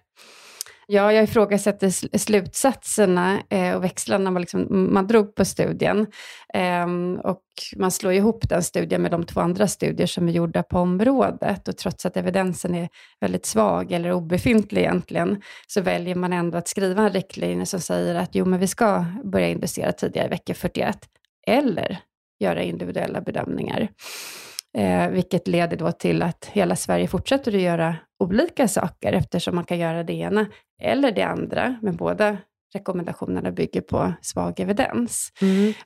[0.89, 6.07] Ja, jag ifrågasätter slutsatserna eh, och växlarna man, liksom, man drog på studien.
[6.53, 6.87] Eh,
[7.23, 7.43] och
[7.75, 11.67] man slår ihop den studien med de två andra studier som är gjorda på området.
[11.67, 12.89] Och trots att evidensen är
[13.21, 18.15] väldigt svag eller obefintlig egentligen, så väljer man ändå att skriva en riktlinje som säger
[18.15, 20.97] att jo, men vi ska börja inducera tidigare i vecka 41.
[21.47, 21.99] Eller
[22.39, 23.89] göra individuella bedömningar.
[24.77, 29.65] Eh, vilket leder då till att hela Sverige fortsätter att göra olika saker eftersom man
[29.65, 30.45] kan göra det ena
[30.81, 32.37] eller det andra, men båda
[32.73, 35.31] rekommendationerna bygger på svag evidens.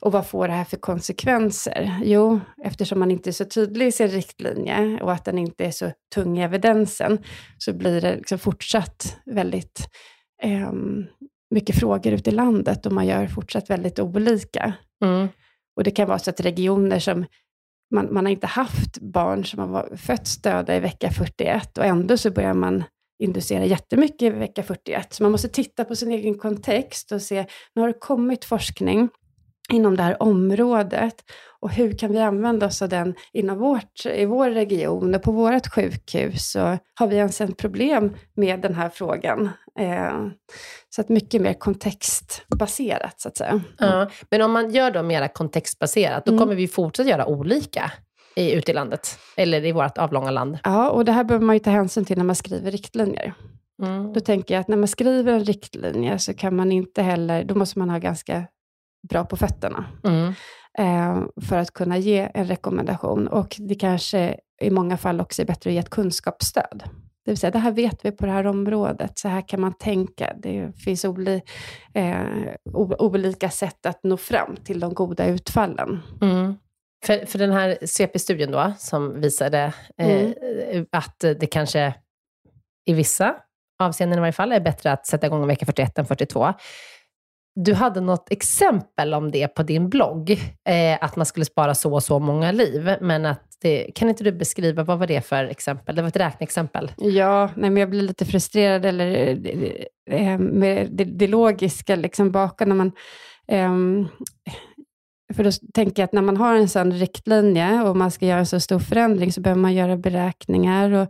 [0.00, 2.00] Och vad får det här för konsekvenser?
[2.04, 5.70] Jo, eftersom man inte är så tydlig i sin riktlinje och att den inte är
[5.70, 7.18] så tung i evidensen,
[7.58, 9.88] så blir det liksom fortsatt väldigt
[10.42, 11.06] ehm,
[11.50, 14.72] mycket frågor ute i landet och man gör fortsatt väldigt olika.
[15.04, 15.28] Mm.
[15.76, 17.24] Och det kan vara så att regioner som
[17.94, 22.16] man, man har inte haft barn som har fötts döda i vecka 41 och ändå
[22.16, 22.84] så börjar man
[23.18, 25.12] inducera jättemycket i vecka 41.
[25.14, 29.08] Så man måste titta på sin egen kontext och se, nu har det kommit forskning
[29.72, 31.14] inom det här området
[31.60, 35.32] och hur kan vi använda oss av den inom vårt, i vår region och på
[35.32, 36.54] vårt sjukhus?
[36.54, 39.50] Och har vi ens ett problem med den här frågan?
[39.78, 40.26] Eh,
[40.88, 43.60] så att mycket mer kontextbaserat, så att säga.
[43.78, 44.10] Ja.
[44.30, 46.42] Men om man gör då mera kontextbaserat, då Mm.
[46.42, 47.92] kommer vi fortsätta göra olika
[48.36, 50.58] i, ute i landet, eller i vårt avlånga land.
[50.64, 53.34] Ja, och det här behöver man ju ta hänsyn till när man skriver riktlinjer.
[53.82, 54.12] Mm.
[54.12, 57.54] Då tänker jag att när man skriver en riktlinje så kan man inte heller, då
[57.54, 58.44] måste man ha ganska
[59.08, 60.32] bra på fötterna Mm.
[60.78, 63.28] eh, för att kunna ge en rekommendation.
[63.28, 66.82] Och det kanske i många fall också är bättre att ge ett kunskapsstöd.
[67.24, 69.72] Det vill säga, det här vet vi på det här området, så här kan man
[69.72, 70.34] tänka.
[70.42, 71.42] Det finns oli,
[71.94, 72.16] eh,
[72.98, 76.00] olika sätt att nå fram till de goda utfallen.
[76.20, 76.54] Mm.
[77.06, 80.34] För, för den här CP-studien då, som visade Mm.
[80.70, 81.94] eh, att det kanske
[82.86, 83.34] i vissa
[83.82, 86.52] avseenden i varje fall är bättre att sätta igång vecka 41 än 42.
[87.54, 90.30] Du hade något exempel om det på din blogg,
[90.68, 92.96] eh, att man skulle spara så och så många liv.
[93.00, 95.96] Men att det, kan inte du beskriva, vad var det för exempel?
[95.96, 96.92] Det var ett räkneexempel.
[96.96, 99.28] Ja, nej, men jag blir lite frustrerad eller,
[100.10, 102.92] eh, med det, det logiska liksom bakom när man
[105.34, 108.38] för då tänker jag att när man har en sån riktlinje och man ska göra
[108.38, 111.08] en så stor förändring så behöver man göra beräkningar och,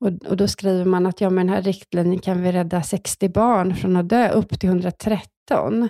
[0.00, 3.28] och, och då skriver man att ja, med den här riktlinjen kan vi rädda 60
[3.28, 5.88] barn från att dö upp till 113.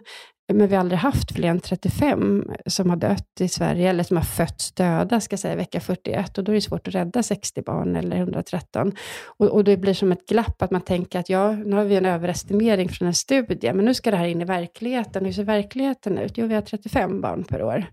[0.52, 4.16] Men vi har aldrig haft fler än 35 som har dött i Sverige, eller som
[4.16, 6.38] har fötts döda, ska jag säga, vecka 41.
[6.38, 8.92] Och då är det svårt att rädda 60 barn eller 113.
[9.26, 11.96] Och, och det blir som ett glapp, att man tänker att ja, nu har vi
[11.96, 15.24] en överestimering från en studie, men nu ska det här in i verkligheten.
[15.24, 16.32] Hur ser verkligheten ut?
[16.38, 17.86] Jo, vi har 35 barn per år.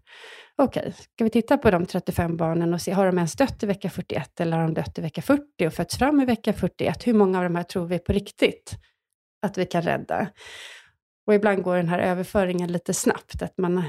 [0.57, 3.65] Okej, ska vi titta på de 35 barnen och se, har de ens dött i
[3.65, 7.07] vecka 41 eller har de dött i vecka 40 och fötts fram i vecka 41?
[7.07, 8.75] Hur många av de här tror vi på riktigt
[9.41, 10.27] att vi kan rädda?
[11.27, 13.83] Och ibland går den här överföringen lite snabbt, att man, man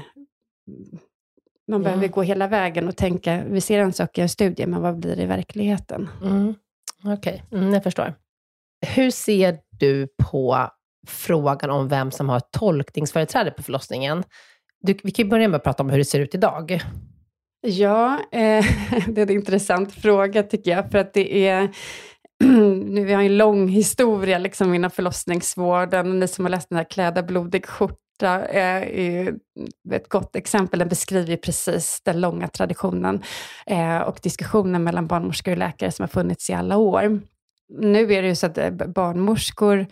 [1.69, 1.83] Mm.
[1.83, 4.99] behöver gå hela vägen och tänka, vi ser en sak i en studie, men vad
[4.99, 6.09] blir det i verkligheten?
[6.23, 6.55] Mm.
[7.05, 8.13] Okej, mm, jag förstår.
[8.87, 10.69] Hur ser du på
[11.07, 14.23] frågan om vem som har tolkningsföreträde på förlossningen?
[14.81, 16.81] Du, vi kan ju börja med att prata om hur det ser ut idag.
[17.61, 18.65] Ja, eh,
[19.07, 21.69] det är en intressant fråga tycker jag, för att det är
[22.85, 26.19] nu, vi har en lång historia liksom, inom förlossningsvården.
[26.19, 29.35] Ni som har läst den här Kläda blodig skjorta eh, är
[29.91, 30.79] ett gott exempel.
[30.79, 33.23] Den beskriver ju precis den långa traditionen
[33.65, 37.21] eh, och diskussionen mellan barnmorskor och läkare som har funnits i alla år.
[37.69, 39.87] Nu är det ju så att eh, barnmorskor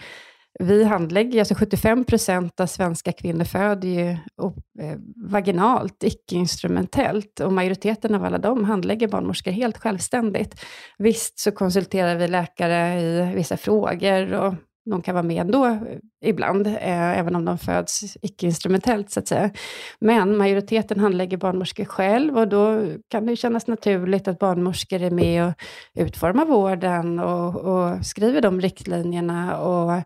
[0.60, 7.40] vi handlägger, alltså 75 procent av svenska kvinnor föder ju eh, vaginalt, icke-instrumentellt.
[7.40, 10.62] Och majoriteten av alla dem handlägger barnmorskor helt självständigt.
[10.98, 14.54] Visst så konsulterar vi läkare i vissa frågor och
[14.86, 15.80] de kan vara med ändå eh,
[16.26, 19.52] ibland, eh, även om de föds icke-instrumentellt så att säga.
[20.00, 25.12] Men majoriteten handlägger barnmorskor själv och då kan det ju kännas naturligt att barnmorskor är
[25.12, 25.54] med och
[25.96, 30.04] utformar vården och, och skriver de riktlinjerna och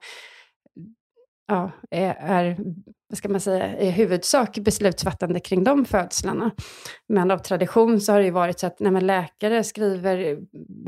[1.48, 2.58] ja, är, är,
[3.10, 6.52] vad ska man säga, i huvudsak beslutsfattande kring de födslarna.
[7.08, 10.38] Men av tradition så har det ju varit så att nej, läkare skriver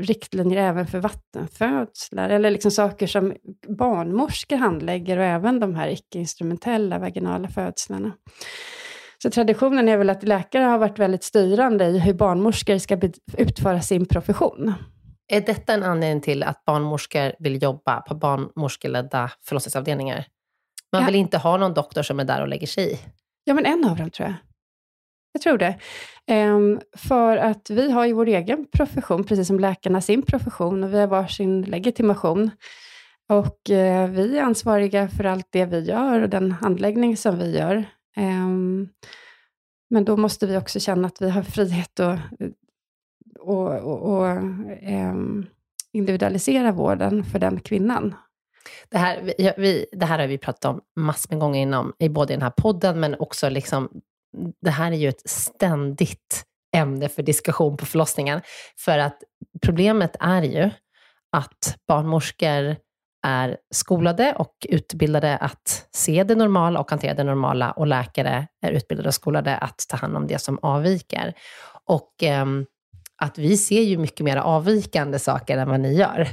[0.00, 3.34] riktlinjer även för vattenfödslar, eller liksom saker som
[3.78, 8.12] barnmorskor handlägger och även de här icke-instrumentella vaginala födslarna.
[9.22, 13.00] Så traditionen är väl att läkare har varit väldigt styrande i hur barnmorskor ska
[13.38, 14.74] utföra sin profession.
[15.28, 20.26] Är detta en anledning till att barnmorskor vill jobba på barnmorskeledda förlossningsavdelningar?
[20.92, 21.06] Man Ja.
[21.06, 22.98] vill inte ha någon doktor som är där och lägger sig i.
[23.44, 24.34] Ja, men en av dem tror jag.
[25.32, 25.78] Jag tror det.
[26.26, 30.94] Ehm, för att vi har ju vår egen profession, precis som läkarna sin profession, och
[30.94, 32.50] vi har varsin legitimation.
[33.28, 37.58] Och eh, vi är ansvariga för allt det vi gör och den handläggning som vi
[37.58, 37.84] gör.
[38.16, 38.88] Ehm,
[39.90, 42.18] men då måste vi också känna att vi har frihet att
[43.40, 44.28] och, och, och,
[44.82, 45.46] ehm,
[45.92, 48.14] individualisera vården för den kvinnan.
[48.88, 52.08] Det här, vi, vi, det här har vi pratat om massor med gånger inom, i
[52.08, 53.90] både den här podden, men också liksom,
[54.62, 56.44] det här är ju ett ständigt
[56.76, 58.40] ämne för diskussion på förlossningen.
[58.76, 59.18] För att
[59.62, 60.70] problemet är ju
[61.32, 62.76] att barnmorskor
[63.26, 68.72] är skolade och utbildade att se det normala och hantera det normala och läkare är
[68.72, 71.34] utbildade och skolade att ta hand om det som avviker.
[71.84, 72.46] Och eh,
[73.16, 76.28] att vi ser ju mycket mer avvikande saker än vad ni gör.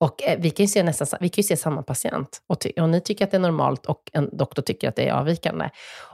[0.00, 2.88] Och eh, vi kan ju se nästan vi kan se samma patient och, ty- och
[2.88, 5.68] ni tycker att det är normalt och en doktor tycker att det är avvikande.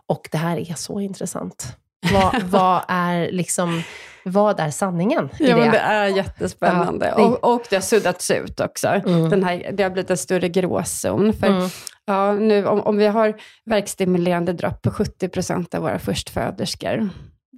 [0.06, 1.76] Och det här är så intressant.
[2.12, 3.82] Vad, vad, är, liksom,
[4.24, 5.70] vad är sanningen i Ja, det?
[5.70, 7.06] det är jättespännande.
[7.06, 8.88] Ja, det- Och, och det har suddats ut också.
[8.88, 9.30] Mm.
[9.30, 11.32] Den här, det har blivit en större gråzon.
[11.32, 11.68] För Mm.
[12.04, 17.08] ja, nu, om, om vi har verkstimulerande dropp på 70 procent av våra förstföderskor,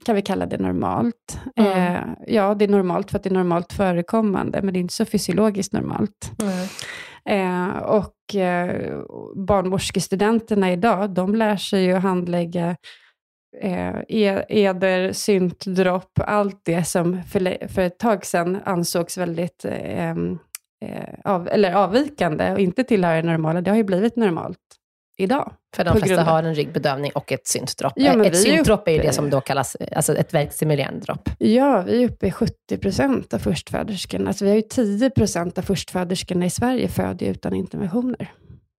[0.04, 1.40] kan vi kalla det normalt.
[1.56, 1.72] Mm.
[1.72, 4.94] Eh, ja, det är normalt för att det är normalt förekommande, men det är inte
[4.94, 6.32] så fysiologiskt normalt.
[6.42, 6.68] Mm.
[7.28, 9.00] Eh, och eh,
[9.36, 12.76] barnmorskestudenterna idag, de lär sig ju att handlägga
[13.62, 20.10] eh, e- eder, syntdropp, allt det som för, för ett tag sedan ansågs väldigt eh,
[20.10, 20.14] eh,
[21.24, 24.58] av, eller avvikande och inte tillhöra det normala, det har ju blivit normalt
[25.18, 25.52] idag.
[25.76, 27.92] För de flesta av- har en ryggbedövning och ett syntdropp.
[27.96, 31.30] Ja, ett syntdropp är ju det som då kallas alltså ett verkstimulerande dropp.
[31.38, 34.28] Ja, vi är uppe i 70 procent av förstföderskorna.
[34.28, 38.32] Alltså vi har ju 10 procent av förstföderskorna i Sverige föder utan interventioner.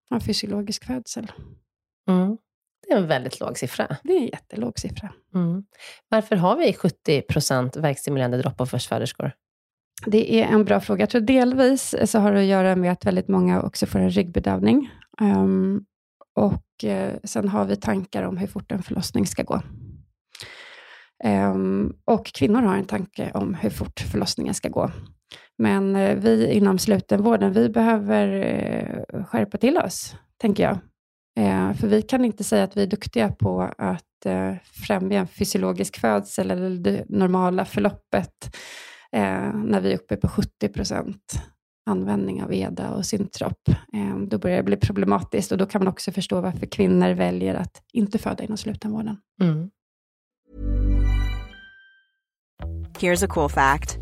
[0.10, 1.32] Har fysiologisk födsel.
[2.10, 2.38] Mm.
[2.88, 3.98] Det är en väldigt låg siffra.
[4.04, 5.10] Det är en jättelåg siffra.
[5.36, 5.64] Mm.
[6.10, 9.32] Varför har vi 70 procent verkstimulerande dropp av förstföderskor?
[10.06, 11.02] Det är en bra fråga.
[11.02, 14.10] Jag tror delvis så har det att göra med att väldigt många också får en
[14.10, 14.90] ryggbedövning.
[15.22, 15.86] Um,
[16.38, 19.62] och eh, sen har vi tankar om hur fort en förlossning ska gå.
[21.24, 24.92] Ehm, och kvinnor har en tanke om hur fort förlossningen ska gå.
[25.58, 30.78] Men eh, vi inom slutenvården, vi behöver eh, skärpa till oss, tänker jag.
[31.40, 34.54] Ehm, för vi kan inte säga att vi är duktiga på att eh,
[34.88, 38.56] främja en fysiologisk födsel eller det normala förloppet
[39.12, 41.42] eh, när vi är uppe på 70 procent
[41.88, 45.88] användning av EDA och Syntrop, eh, då börjar det bli problematiskt och då kan man
[45.88, 49.18] också förstå varför kvinnor väljer att inte föda inom slutenvården.
[49.42, 49.70] Mm.
[53.00, 53.98] Here's a cool fact.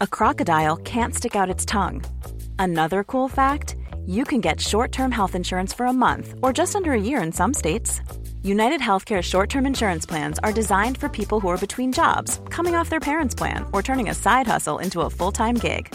[0.00, 2.00] A crocodile can't stick out its tongue.
[2.58, 6.92] Another cool fact, you can get short-term health insurance for a month or just under
[6.92, 8.00] a year in some states.
[8.42, 12.74] United Healthcare short term insurance plans are designed for people who are between jobs, coming
[12.74, 15.94] off their parents' plan, or turning a side hustle into a full time gig.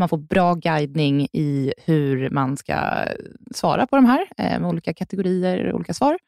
[0.00, 3.06] Man får bra guidning i hur man ska
[3.54, 6.18] svara på de här, eh, med olika kategorier, olika svar.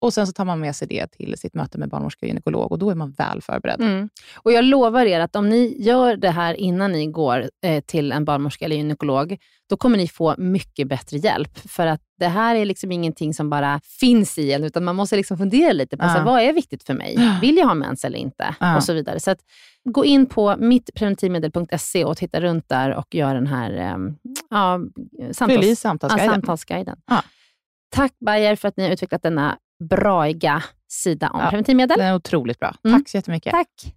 [0.00, 2.72] Och Sen så tar man med sig det till sitt möte med barnmorska och gynekolog
[2.72, 3.80] och då är man väl förberedd.
[3.80, 4.08] Mm.
[4.36, 8.12] Och Jag lovar er att om ni gör det här innan ni går eh, till
[8.12, 9.36] en barnmorska eller gynekolog,
[9.68, 11.58] då kommer ni få mycket bättre hjälp.
[11.58, 15.16] För att det här är liksom ingenting som bara finns i en, utan man måste
[15.16, 16.16] liksom fundera lite på uh.
[16.16, 17.38] så, vad är viktigt för mig.
[17.40, 18.54] Vill jag ha mens eller inte?
[18.62, 18.76] Uh.
[18.76, 19.20] Och så vidare.
[19.20, 19.40] Så att,
[19.84, 23.96] gå in på mittpreventivmedel.se och titta runt där och gör den här eh,
[24.50, 24.80] ja,
[25.32, 26.34] samtals, samtalsguiden.
[26.34, 26.96] samtalsguiden.
[27.90, 29.58] Tack Bayer för att ni har utvecklat denna
[29.90, 31.98] braiga sida om ja, preventivmedel.
[31.98, 32.74] Den är otroligt bra.
[32.84, 33.00] Mm.
[33.00, 33.52] Tack så jättemycket.
[33.52, 33.94] Tack.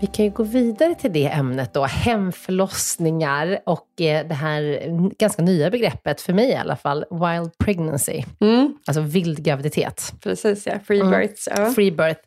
[0.00, 4.82] Vi kan ju gå vidare till det ämnet då, hemförlossningar och eh, det här
[5.18, 8.22] ganska nya begreppet, för mig i alla fall, wild pregnancy.
[8.40, 8.74] Mm.
[8.86, 10.12] Alltså vild graviditet.
[10.22, 10.78] Precis, ja.
[10.86, 11.10] Free mm.
[11.10, 11.48] births.
[11.56, 11.70] Ja.
[11.70, 12.20] Free birth.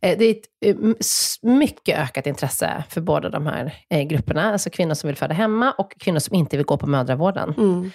[0.00, 0.76] Eh, det är ett eh,
[1.42, 3.72] mycket ökat intresse för båda de här
[4.04, 7.54] grupperna, alltså kvinnor som vill föda hemma och kvinnor som inte vill gå på mödravården.
[7.58, 7.90] Mm.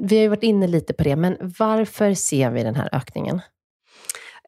[0.00, 3.40] Vi har ju varit inne lite på det, men varför ser vi den här ökningen?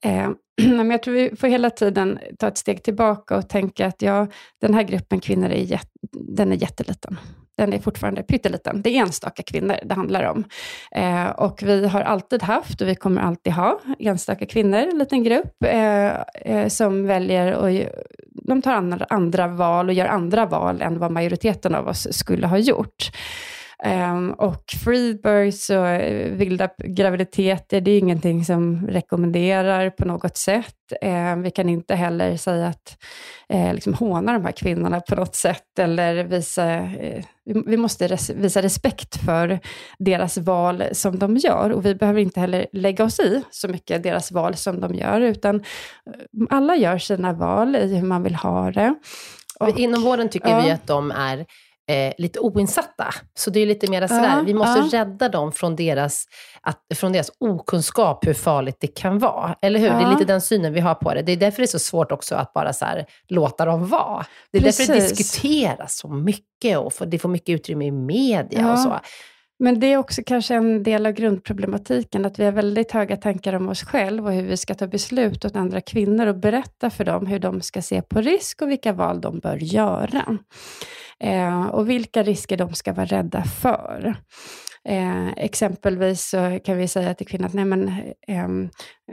[0.02, 0.30] Eh,
[0.62, 4.26] men jag tror vi får hela tiden ta ett steg tillbaka och tänka att ja,
[4.60, 5.80] den här gruppen kvinnor är,
[6.12, 7.18] den är jätteliten.
[7.56, 8.82] Den är fortfarande pytteliten.
[8.82, 10.44] Det är enstaka kvinnor det handlar om.
[10.90, 15.24] Eh, och vi har alltid haft, och vi kommer alltid ha, enstaka kvinnor, en liten
[15.24, 17.70] grupp, eh, eh, som väljer och
[18.46, 22.46] de tar andra, andra val och gör andra val än vad majoriteten av oss skulle
[22.46, 23.10] ha gjort.
[23.84, 30.74] Um, och freebirths och eh, vilda graviditeter, det är ingenting som rekommenderar på något sätt.
[31.02, 32.98] Um, vi kan inte heller säga att
[33.54, 38.30] uh, liksom håna de här kvinnorna på något sätt, eller visa, uh, vi måste res
[38.30, 39.58] visa respekt för
[39.98, 41.70] deras val som de gör.
[41.70, 45.20] Och vi behöver inte heller lägga oss i så mycket deras val som de gör,
[45.20, 45.64] utan
[46.50, 48.94] alla gör sina val i hur man vill ha det.
[49.60, 50.60] Och, Inom vården tycker ja.
[50.60, 51.46] vi att de är
[51.88, 53.14] eh, lite oinsatta.
[53.34, 55.00] Så det är lite mer sådär, ja, vi måste ja.
[55.00, 56.24] rädda dem från deras,
[56.60, 59.56] att, från deras okunskap hur farligt det kan vara.
[59.62, 59.86] Eller hur?
[59.86, 59.94] Ja.
[59.94, 61.22] Det är lite den synen vi har på det.
[61.22, 64.26] Det är därför det är så svårt också att bara så här, låta dem vara.
[64.52, 64.86] Det är Precis.
[64.86, 69.00] därför det diskuteras så mycket och det får mycket utrymme i media och så.
[69.58, 73.52] Men det är också kanske en del av grundproblematiken, att vi har väldigt höga tankar
[73.52, 77.04] om oss själva och hur vi ska ta beslut åt andra kvinnor och berätta för
[77.04, 80.38] dem hur de ska se på risk och vilka val de bör göra.
[81.24, 84.16] Eh, och vilka risker de ska vara rädda för.
[84.88, 87.88] Eh, exempelvis så kan vi säga till kvinnan att nej, men,
[88.28, 88.48] eh,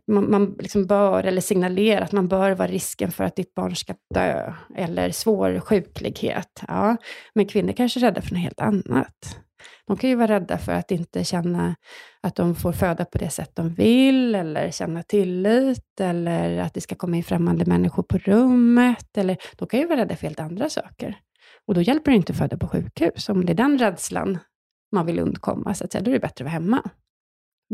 [0.07, 3.75] man, man liksom bör, eller signalera att man bör vara risken för att ditt barn
[3.75, 6.63] ska dö, eller svår sjuklighet.
[6.67, 6.97] Ja,
[7.35, 9.39] men kvinnor kanske är rädda för något helt annat.
[9.87, 11.75] De kan ju vara rädda för att inte känna
[12.23, 16.81] att de får föda på det sätt de vill, eller känna tillit, eller att det
[16.81, 19.17] ska komma in främmande människor på rummet.
[19.17, 21.17] Eller, de kan ju vara rädda för helt andra saker.
[21.67, 23.29] Och då hjälper det inte att föda på sjukhus.
[23.29, 24.39] Om det är den rädslan
[24.91, 26.89] man vill undkomma, så att säga, då är det bättre att vara hemma.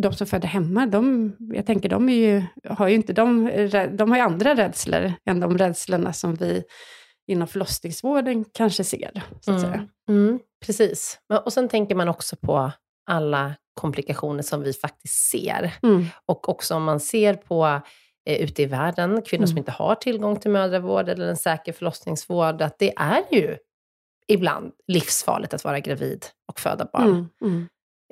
[0.02, 3.46] De som föder hemma, de, jag tänker, de, är ju, har ju inte, de,
[3.92, 6.64] de har ju andra rädslor än de rädslorna som vi
[7.28, 9.24] inom förlossningsvården kanske ser.
[9.42, 9.72] Så att mm.
[9.72, 9.88] säga.
[10.10, 11.20] Mm, precis.
[11.46, 12.72] Och sen tänker man också på
[13.12, 15.74] alla komplikationer som vi faktiskt ser.
[15.84, 16.06] Mm.
[16.26, 17.82] Och också om man ser på
[18.26, 19.58] eh, ute i världen, kvinnor som mm.
[19.58, 23.58] inte har tillgång till mödravård eller en säker förlossningsvård, att det är ju
[24.30, 27.08] ibland livsfarligt att vara gravid och föda barn.
[27.08, 27.68] Mm, mm.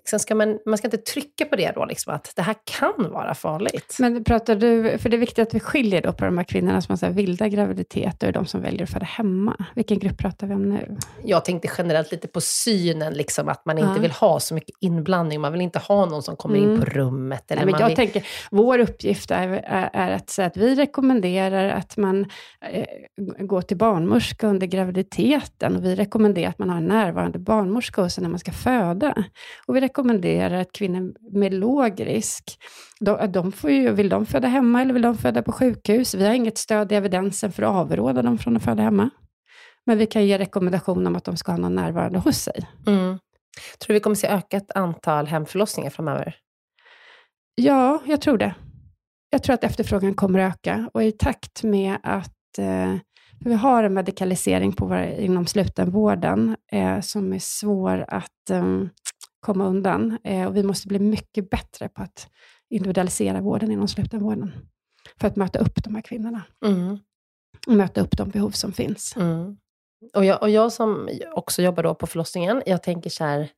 [0.06, 3.12] Sen ska man, man ska inte trycka på det då, liksom, att det här kan
[3.12, 3.98] vara farligt.
[4.00, 6.82] Men pratar du, för det är viktigt att vi skiljer då på de här kvinnorna
[6.82, 9.66] som har så här vilda graviditeter och de som väljer att föda hemma.
[9.76, 10.98] Vilken grupp pratar vi om nu?
[11.24, 14.02] Jag tänkte generellt lite på synen, liksom, att man inte ja.
[14.02, 15.42] vill ha så mycket inblandning.
[15.42, 16.72] Man vill inte ha någon som kommer mm.
[16.72, 17.52] in på rummet.
[17.52, 17.96] Eller Nej, men jag vill...
[17.96, 22.26] tänker, vår uppgift är, är, är, att säga att vi rekommenderar att man
[22.72, 22.86] eh,
[23.46, 25.76] går till barnmorska under graviditeten.
[25.76, 29.24] Och vi rekommenderar att man har en närvarande barnmorska hos när man ska föda.
[29.66, 32.58] Och vi rekommenderar att kvinnor med låg risk,
[33.00, 36.16] de, de får ju, vill de föda hemma eller vill de föda på sjukhus?
[36.16, 39.10] Vi har inget stöd i evidensen för att avråda dem från att föda hemma.
[39.86, 42.68] Men vi kan ge rekommendation om att de ska ha någon närvarande hos sig.
[42.88, 43.20] Mm.
[43.80, 46.36] Tror du vi kommer se ökat antal hemförlossningar framöver?
[47.56, 48.56] Ja, jag tror det.
[49.30, 52.96] Jag tror att efterfrågan kommer öka och i takt med att eh,
[53.40, 58.84] vi har en medikalisering på våra, inom slutenvården eh, som är svår att eh,
[59.40, 60.18] komma undan.
[60.24, 62.30] Eh, och vi måste bli mycket bättre på att
[62.70, 64.52] individualisera vården inom slutenvården.
[65.20, 66.44] För att möta upp de här kvinnorna.
[66.66, 66.98] Mm.
[67.68, 69.16] Och möta upp de behov som finns.
[69.16, 69.58] Mm.
[70.14, 73.50] Och, jag, och jag som också jobbar då på förlossningen, jag tänker så här,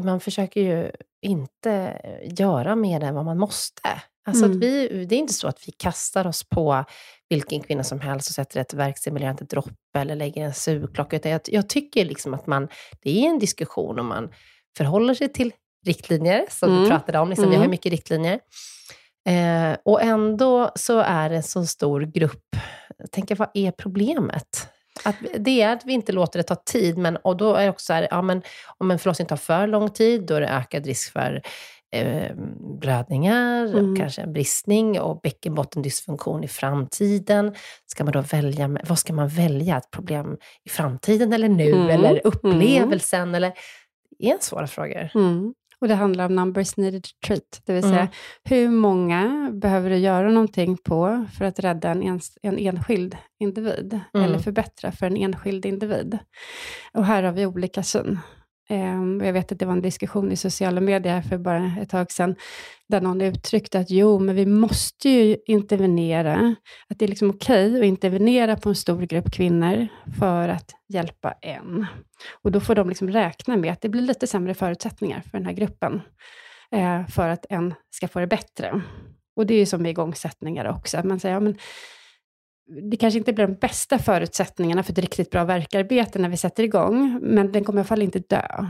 [0.00, 0.90] man försöker ju
[1.22, 2.00] inte
[2.38, 4.02] göra mer än vad man måste.
[4.26, 4.56] Alltså mm.
[4.56, 6.84] att vi, det är inte så att vi kastar oss på
[7.28, 11.16] vilken kvinna som helst och sätter ett verkstimulerande dropp eller lägger en sugklocka.
[11.16, 12.68] Utan jag, jag tycker liksom att man,
[13.02, 14.30] det är en diskussion om man
[14.76, 15.52] förhåller sig till
[15.86, 16.82] riktlinjer, som mm.
[16.82, 17.28] vi pratade om.
[17.28, 17.50] Liksom, mm.
[17.50, 17.70] Vi har mm.
[17.70, 18.40] mycket riktlinjer.
[19.28, 22.56] Eh, och ändå så är det en så stor grupp.
[22.98, 24.68] Jag tänker, vad är problemet?
[25.04, 27.70] Att det är att vi inte låter det ta tid, men och då är det
[27.70, 28.42] också så här, ja, men
[28.78, 31.42] om en förlossning tar för lång tid, då är det ökad risk för
[31.92, 32.34] eh,
[32.80, 33.90] blödningar, mm.
[33.90, 37.54] och kanske en bristning och bäckenbottendysfunktion i framtiden.
[37.86, 39.76] Ska man då välja, vad ska man välja?
[39.76, 41.70] Ett problem i framtiden eller nu?
[41.70, 41.90] Mm.
[41.90, 42.20] Eller mm.
[42.24, 43.34] upplevelsen?
[43.34, 43.52] Eller,
[44.18, 45.10] är svåra frågor.
[45.14, 45.54] Mm.
[45.80, 48.12] Och det handlar om numbers needed to treat, det vill säga mm.
[48.44, 54.00] hur många behöver du göra någonting på för att rädda en, ens, en enskild individ,
[54.14, 54.26] mm.
[54.26, 56.18] eller förbättra för en enskild individ.
[56.92, 58.18] Och här har vi olika syn.
[58.70, 62.12] Ehm, jag vet att det var en diskussion i sociala medier för bara ett tag
[62.12, 62.34] sedan,
[62.88, 66.54] där någon uttryckte att jo, men vi måste ju intervenera,
[66.88, 70.70] att det är liksom okej okay att intervenera på en stor grupp kvinnor för att
[70.88, 71.86] hjälpa en.
[72.42, 75.46] Och då får de liksom räkna med att det blir lite sämre förutsättningar för den
[75.46, 76.02] här gruppen,
[76.72, 78.82] eh, för att en ska få det bättre.
[79.36, 81.58] Och det är ju som med igångsättningar också, att man säger, ja, men
[82.90, 86.62] det kanske inte blir de bästa förutsättningarna för ett riktigt bra verkarbete när vi sätter
[86.62, 88.66] igång, men den kommer i alla fall inte dö.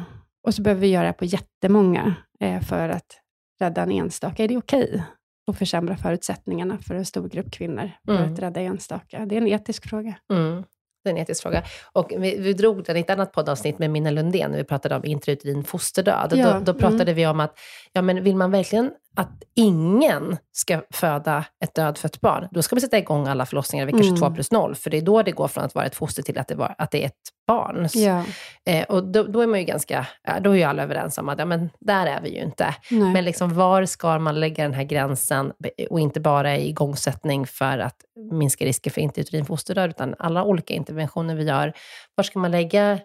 [0.46, 3.20] Och så behöver vi göra det på jättemånga eh, för att
[3.60, 4.44] rädda en enstaka.
[4.44, 5.02] Är det okej okay
[5.50, 8.32] att försämra förutsättningarna för en stor grupp kvinnor för mm.
[8.32, 9.26] att rädda enstaka?
[9.26, 10.14] Det är en etisk fråga.
[10.32, 10.64] Mm.
[11.04, 11.62] Det är en etisk fråga.
[11.92, 14.96] Och vi, vi drog den i ett annat poddavsnitt med Minna Lundén, när vi pratade
[14.96, 16.32] om intrauterin fosterdöd.
[16.36, 17.14] Ja, Då, då pratade mm.
[17.14, 17.58] vi om att,
[17.92, 22.80] ja men vill man verkligen att ingen ska föda ett dödfött barn, då ska man
[22.80, 24.20] sätta igång alla förlossningar vid kanske Mm.
[24.20, 26.38] 2 plus 0, för det är då det går från att vara ett foster till
[26.38, 27.14] att det, var, att det är ett
[27.46, 27.88] barn.
[27.94, 28.24] Ja,
[28.66, 30.06] Eh, och då, då är man ju ganska,
[30.40, 32.74] då är ju alla överens om att, ja men där är vi ju inte.
[32.90, 33.12] nej.
[33.12, 35.52] Men liksom, var ska man lägga den här gränsen?
[35.90, 37.96] Och inte bara i igångsättning för att
[38.32, 41.72] minska risker för intrauterin fosterdöd, utan alla olika interventioner vi gör.
[42.14, 42.98] Var ska man lägga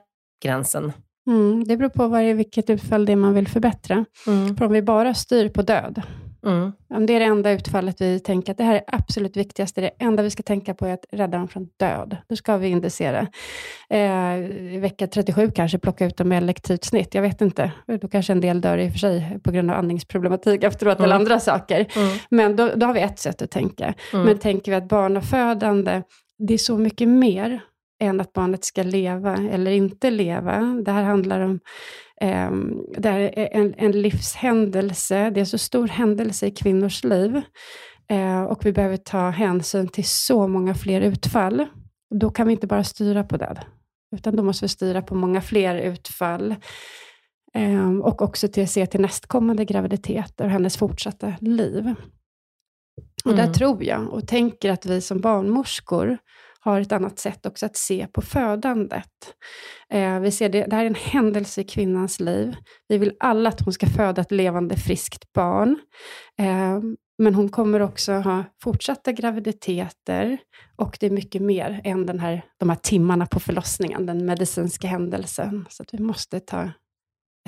[0.44, 0.94] gränsen?
[1.28, 4.06] Mm, det beror på vad det är, vilket utfall det är man vill förbättra.
[4.58, 6.02] För om vi bara styr på död,
[6.46, 6.72] Mm.
[6.94, 9.90] om det är det enda utfallet vi tänker att det här är absolut viktigaste, det
[10.00, 12.18] enda vi ska tänka på är att rädda dem från död.
[12.30, 13.28] Då ska vi indicera.
[13.90, 14.36] Eh,
[14.74, 17.72] I vecka 37 kanske plocka ut dem med elektivt snitt, jag vet inte.
[18.02, 21.06] Då kanske en del dör i och för sig på grund av andningsproblematik efteråt, eller
[21.08, 21.18] Mm.
[21.22, 21.86] andra saker.
[21.96, 22.18] Mm.
[22.30, 23.94] Men då, då har vi ett sätt att tänka.
[24.14, 24.26] Mm.
[24.26, 26.02] Men tänker vi att barnafödande,
[26.38, 27.60] det är så mycket mer
[28.00, 30.60] än att barnet ska leva eller inte leva.
[30.86, 31.60] Det här handlar om
[32.22, 37.42] ehm, det är en, en livshändelse, det är en så stor händelse i kvinnors liv.
[38.10, 41.66] Eh, och vi behöver ta hänsyn till så många fler utfall.
[42.20, 43.60] Då kan vi inte bara styra på död,
[44.16, 46.56] utan då måste vi styra på många fler utfall.
[47.54, 51.96] Ehm, och också till se till nästkommande graviditeter och hennes fortsatta liv.
[53.26, 53.54] Och där Mm.
[53.54, 56.18] tror jag och tänker att vi som barnmorskor
[56.66, 59.36] har ett annat sätt också att se på födandet.
[59.90, 62.56] Eh, vi ser det, det här är en händelse i kvinnans liv.
[62.88, 65.80] Vi vill alla att hon ska föda ett levande, friskt barn.
[66.40, 66.80] Eh,
[67.18, 70.38] men hon kommer också ha fortsatta graviditeter
[70.76, 74.88] och det är mycket mer än den här, de här timmarna på förlossningen, den medicinska
[74.88, 75.66] händelsen.
[75.70, 76.72] Så att vi måste ta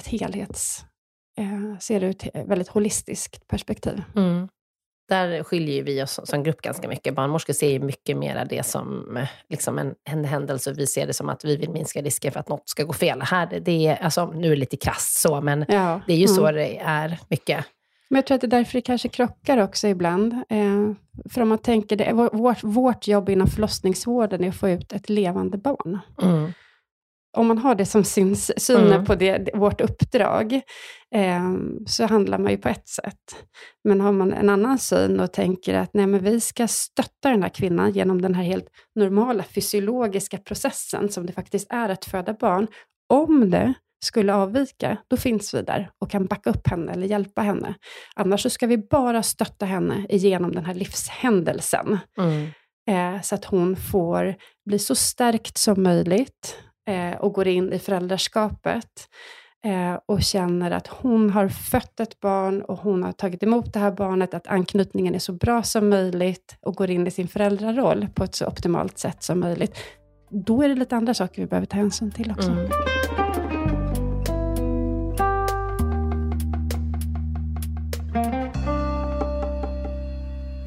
[0.01, 0.85] ett helhets,
[1.39, 4.03] eh, ser det ett väldigt holistiskt perspektiv.
[4.15, 4.47] Mm.
[5.09, 7.15] Där skiljer vi oss som grupp ganska mycket.
[7.15, 11.13] Barnmorskor ser ju mycket mer det som eh, liksom en, en händelse vi ser det
[11.13, 13.21] som att vi vill minska risken för att något ska gå fel.
[13.21, 16.01] Här, det är, alltså, nu är det lite krasst så, men Ja.
[16.07, 16.35] det är ju Mm.
[16.35, 17.65] så det är mycket.
[18.09, 20.33] Men jag tror att det är därför det kanske krockar också ibland.
[20.33, 20.91] Eh,
[21.33, 25.09] för om man tänker, det, vårt, vårt jobb inom förlossningsvården är att få ut ett
[25.09, 25.99] levande barn.
[26.21, 26.51] Mm.
[27.37, 29.05] Om man har det som sin s- synen Mm.
[29.05, 30.53] på det, det- vårt uppdrag,
[31.15, 31.51] eh,
[31.87, 33.45] så handlar man ju på ett sätt.
[33.83, 37.43] Men har man en annan syn och tänker att nej, men vi ska stötta den
[37.43, 42.33] här kvinnan genom den här helt normala fysiologiska processen som det faktiskt är att föda
[42.33, 42.67] barn.
[43.13, 43.73] Om det
[44.05, 47.73] skulle avvika, då finns vi där och kan backa upp henne eller hjälpa henne.
[48.15, 51.97] Annars så ska vi bara stötta henne igenom den här livshändelsen.
[52.17, 52.47] Mm.
[52.89, 54.35] Eh, så att hon får
[54.69, 56.57] bli så stärkt som möjligt
[56.87, 59.09] eh, och går in i föräldraskapet
[59.65, 63.79] eh, och känner att hon har fött ett barn och hon har tagit emot det
[63.79, 68.07] här barnet, att anknytningen är så bra som möjligt och går in i sin föräldraroll
[68.15, 69.77] på ett så optimalt sätt som möjligt.
[70.29, 72.51] Då är det lite andra saker vi behöver ta hänsyn till också.
[72.51, 72.71] Mm.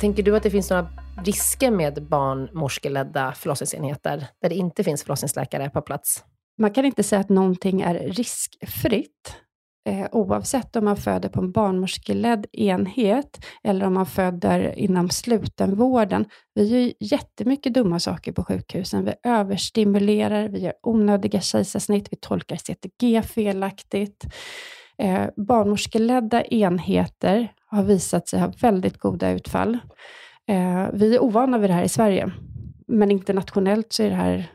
[0.00, 0.88] Tänker du att det finns några
[1.24, 6.24] risker med barnmorskeledda förlossningsenheter där det inte finns förlossningsläkare på plats?
[6.58, 9.36] Man kan inte säga att någonting är riskfritt,
[9.88, 16.24] eh, oavsett om man föder på en barnmorskeledd enhet eller om man föder inom slutenvården.
[16.54, 19.04] Vi gör jättemycket dumma saker på sjukhusen.
[19.04, 24.24] Vi överstimulerar, vi gör onödiga kejsarsnitt, vi tolkar CTG felaktigt.
[24.98, 29.78] Eh, barnmorskeledda enheter har visat sig ha väldigt goda utfall.
[30.50, 32.32] Eh, vi är ovana vid det här i Sverige,
[32.86, 34.52] men internationellt så är det här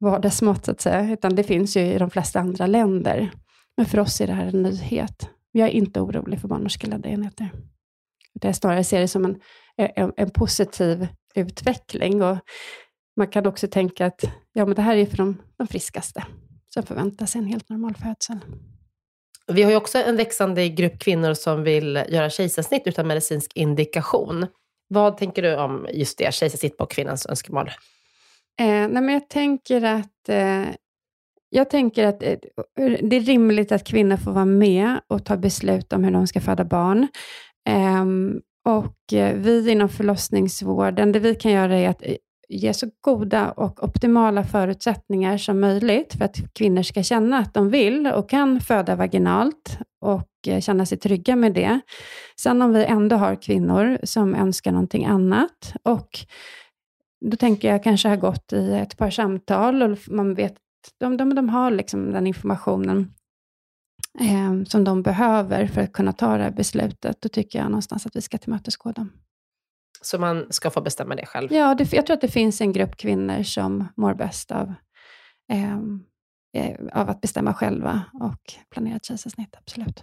[0.00, 3.30] vardagsmat så att säga, utan det finns ju i de flesta andra länder.
[3.76, 5.28] Men för oss är det här en nyhet.
[5.52, 7.50] Jag är inte orolig för barnmorskeledda enheter.
[8.34, 9.40] Det Jag snarare ser det som en,
[9.76, 12.22] en, en positiv utveckling.
[12.22, 12.38] Och
[13.16, 16.24] man kan också tänka att ja, men det här är för de, de friskaste,
[16.74, 18.38] som förväntar sig en helt normal födsel.
[19.52, 24.46] Vi har ju också en växande grupp kvinnor som vill göra kejsarsnitt utan medicinsk indikation.
[24.88, 27.68] Vad tänker du om just det, kejsarsnitt på kvinnans önskemål?
[28.60, 30.64] Eh, nej, men jag tänker att, eh,
[31.50, 32.38] jag tänker att eh,
[33.02, 36.40] det är rimligt att kvinnor får vara med och ta beslut om hur de ska
[36.40, 37.08] föda barn.
[37.68, 42.14] Ehm, och eh, vi inom förlossningsvården, det vi kan göra är att eh,
[42.48, 47.70] ge så goda och optimala förutsättningar som möjligt för att kvinnor ska känna att de
[47.70, 51.80] vill och kan föda vaginalt och eh, känna sig trygga med det.
[52.36, 56.08] Sen om vi ändå har kvinnor som önskar någonting annat och
[57.20, 60.54] då tänker jag kanske ha gått i ett par samtal och man vet,
[60.98, 63.14] de, de, de har liksom den informationen
[64.20, 67.16] eh, som de behöver för att kunna ta det här beslutet.
[67.20, 69.12] Då tycker jag någonstans att vi ska tillmötesgå dem.
[70.00, 71.52] Så man ska få bestämma det själv?
[71.52, 74.74] Ja, det, jag tror att det finns en grupp kvinnor som mår bäst av,
[75.52, 76.02] ehm,
[76.56, 80.02] eh, av att bestämma själva och planera ett kejsarsnitt, absolut.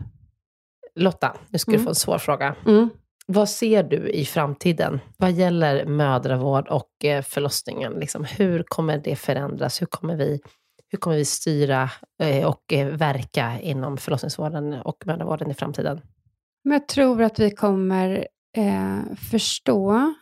[0.96, 1.84] Lotta, nu ska du Mm.
[1.86, 2.56] få en svår fråga.
[2.68, 2.89] Mm.
[3.28, 7.93] Vad ser du i framtiden vad gäller mödravård och eh, förlossningen?
[7.93, 9.82] Liksom, hur kommer det förändras?
[9.82, 10.39] Hur kommer vi,
[10.89, 11.89] hur kommer vi styra
[12.22, 16.02] eh, och eh, verka inom förlossningsvården och mödravården i framtiden?
[16.64, 20.14] Men jag tror att vi kommer eh, förstå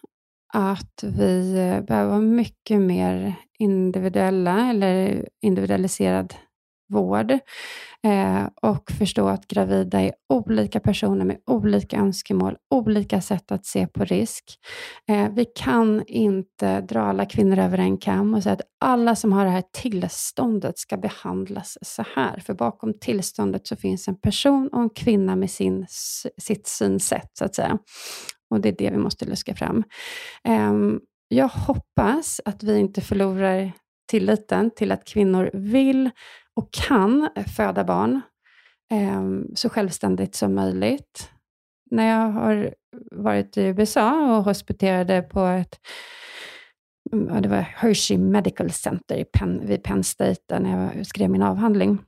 [0.53, 6.33] att vi eh, behöver vara mycket mer individuella eller individualiserad
[6.93, 7.31] vård
[8.03, 13.87] eh, och förstå att gravida är olika personer med olika önskemål, olika sätt att se
[13.87, 14.43] på risk.
[15.09, 19.33] Eh, vi kan inte dra alla kvinnor över en kam och säga att alla som
[19.33, 22.39] har det här tillståndet ska behandlas så här.
[22.39, 25.85] För bakom tillståndet så finns en person och en kvinna med sin,
[26.37, 27.77] sitt synsätt, så att säga.
[28.49, 29.83] Och det är det vi måste luska fram.
[30.43, 33.71] Ehm, jag hoppas att vi inte förlorar
[34.09, 36.09] tilliten till att kvinnor vill
[36.55, 38.21] och kan föda barn
[38.91, 39.23] eh,
[39.55, 41.29] så självständigt som möjligt.
[41.91, 42.73] När jag har
[43.11, 45.79] varit i USA och hospiterade på ett
[47.41, 51.43] det var Hershey Medical Center i Penn, vid Penn State, där när jag skrev min
[51.43, 51.99] avhandling.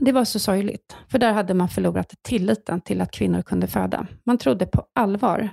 [0.00, 4.06] Det var så sorgligt, för där hade man förlorat tilliten till att kvinnor kunde föda.
[4.24, 5.48] Man trodde på allvar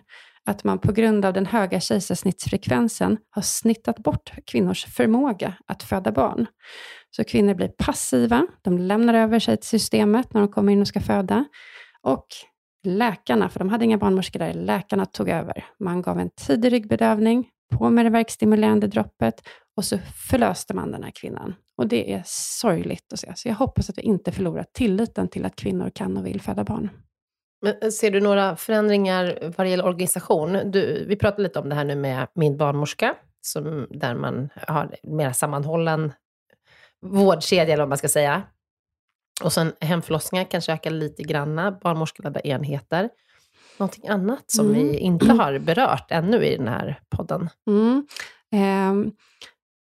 [0.45, 6.11] att man på grund av den höga kejsarsnittsfrekvensen har snittat bort kvinnors förmåga att föda
[6.11, 6.47] barn.
[7.15, 10.87] Så kvinnor blir passiva, de lämnar över sig till systemet när de kommer in och
[10.87, 11.45] ska föda.
[12.01, 12.25] Och
[12.83, 15.65] läkarna, för de hade inga barnmorskor där, läkarna tog över.
[15.79, 19.41] Man gav en tidig ryggbedövning, på med det verkstimulerande droppet
[19.77, 19.97] och så
[20.29, 21.55] förlöste man den här kvinnan.
[21.77, 23.33] Och det är sorgligt att se.
[23.35, 26.63] Så jag hoppas att vi inte förlorar tilliten till att kvinnor kan och vill föda
[26.63, 26.89] barn.
[27.61, 30.71] Men eh, ser du några förändringar vad det gäller organisation?
[30.71, 34.95] Du, vi pratade lite om det här nu med min barnmorska, som, där man har
[35.03, 36.11] mer sammanhållen
[37.03, 38.43] vårdkedja, eller vad man ska säga.
[39.43, 43.09] Och sen hemförlossningar kanske ökar lite granna, barnmorskeledda enheter.
[43.77, 44.77] Någonting annat som Mm.
[44.77, 47.49] vi inte har berört ännu i den här podden?
[47.67, 48.07] Mm.
[48.51, 49.11] Ehm,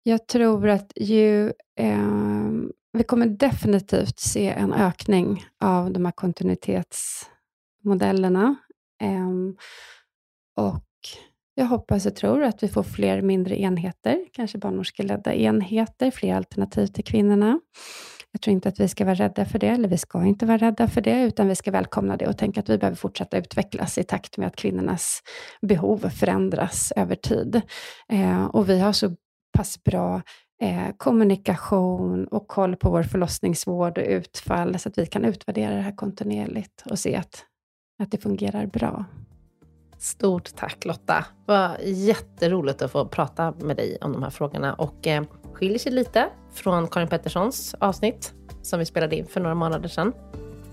[0.02, 8.54] jag tror att ju, ehm, vi kommer definitivt se en ökning av de här kontinuitetsmodellerna.
[9.02, 9.56] Ehm,
[10.56, 10.84] och
[11.54, 16.86] jag hoppas och tror att vi får fler mindre enheter, kanske barnmorskeledda enheter, fler alternativ
[16.86, 17.60] till kvinnorna.
[18.32, 20.58] Jag tror inte att vi ska vara rädda för det, eller vi ska inte vara
[20.58, 23.98] rädda för det, utan vi ska välkomna det och tänka att vi behöver fortsätta utvecklas
[23.98, 25.22] i takt med att kvinnornas
[25.66, 27.60] behov förändras över tid.
[28.08, 29.16] Eh, och vi har så
[29.56, 30.22] pass bra
[30.62, 35.80] eh, kommunikation och koll på vår förlossningsvård och utfall, så att vi kan utvärdera det
[35.80, 37.44] här kontinuerligt och se att,
[38.02, 39.04] att det fungerar bra.
[40.02, 41.24] Stort tack Lotta.
[41.46, 45.22] Det var jätteroligt att få prata med dig om de här frågorna och eh,
[45.52, 50.12] skiljer sig lite från Karin Petterssons avsnitt som vi spelade in för några månader sedan.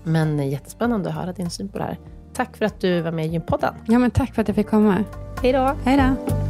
[0.04, 1.98] Men jättespännande att höra din syn på det här.
[2.34, 3.74] Tack för att du var med i Gympodden.
[3.86, 5.04] Ja, men tack för att jag fick komma.
[5.42, 5.76] Hej då!
[5.84, 6.49] Hej då!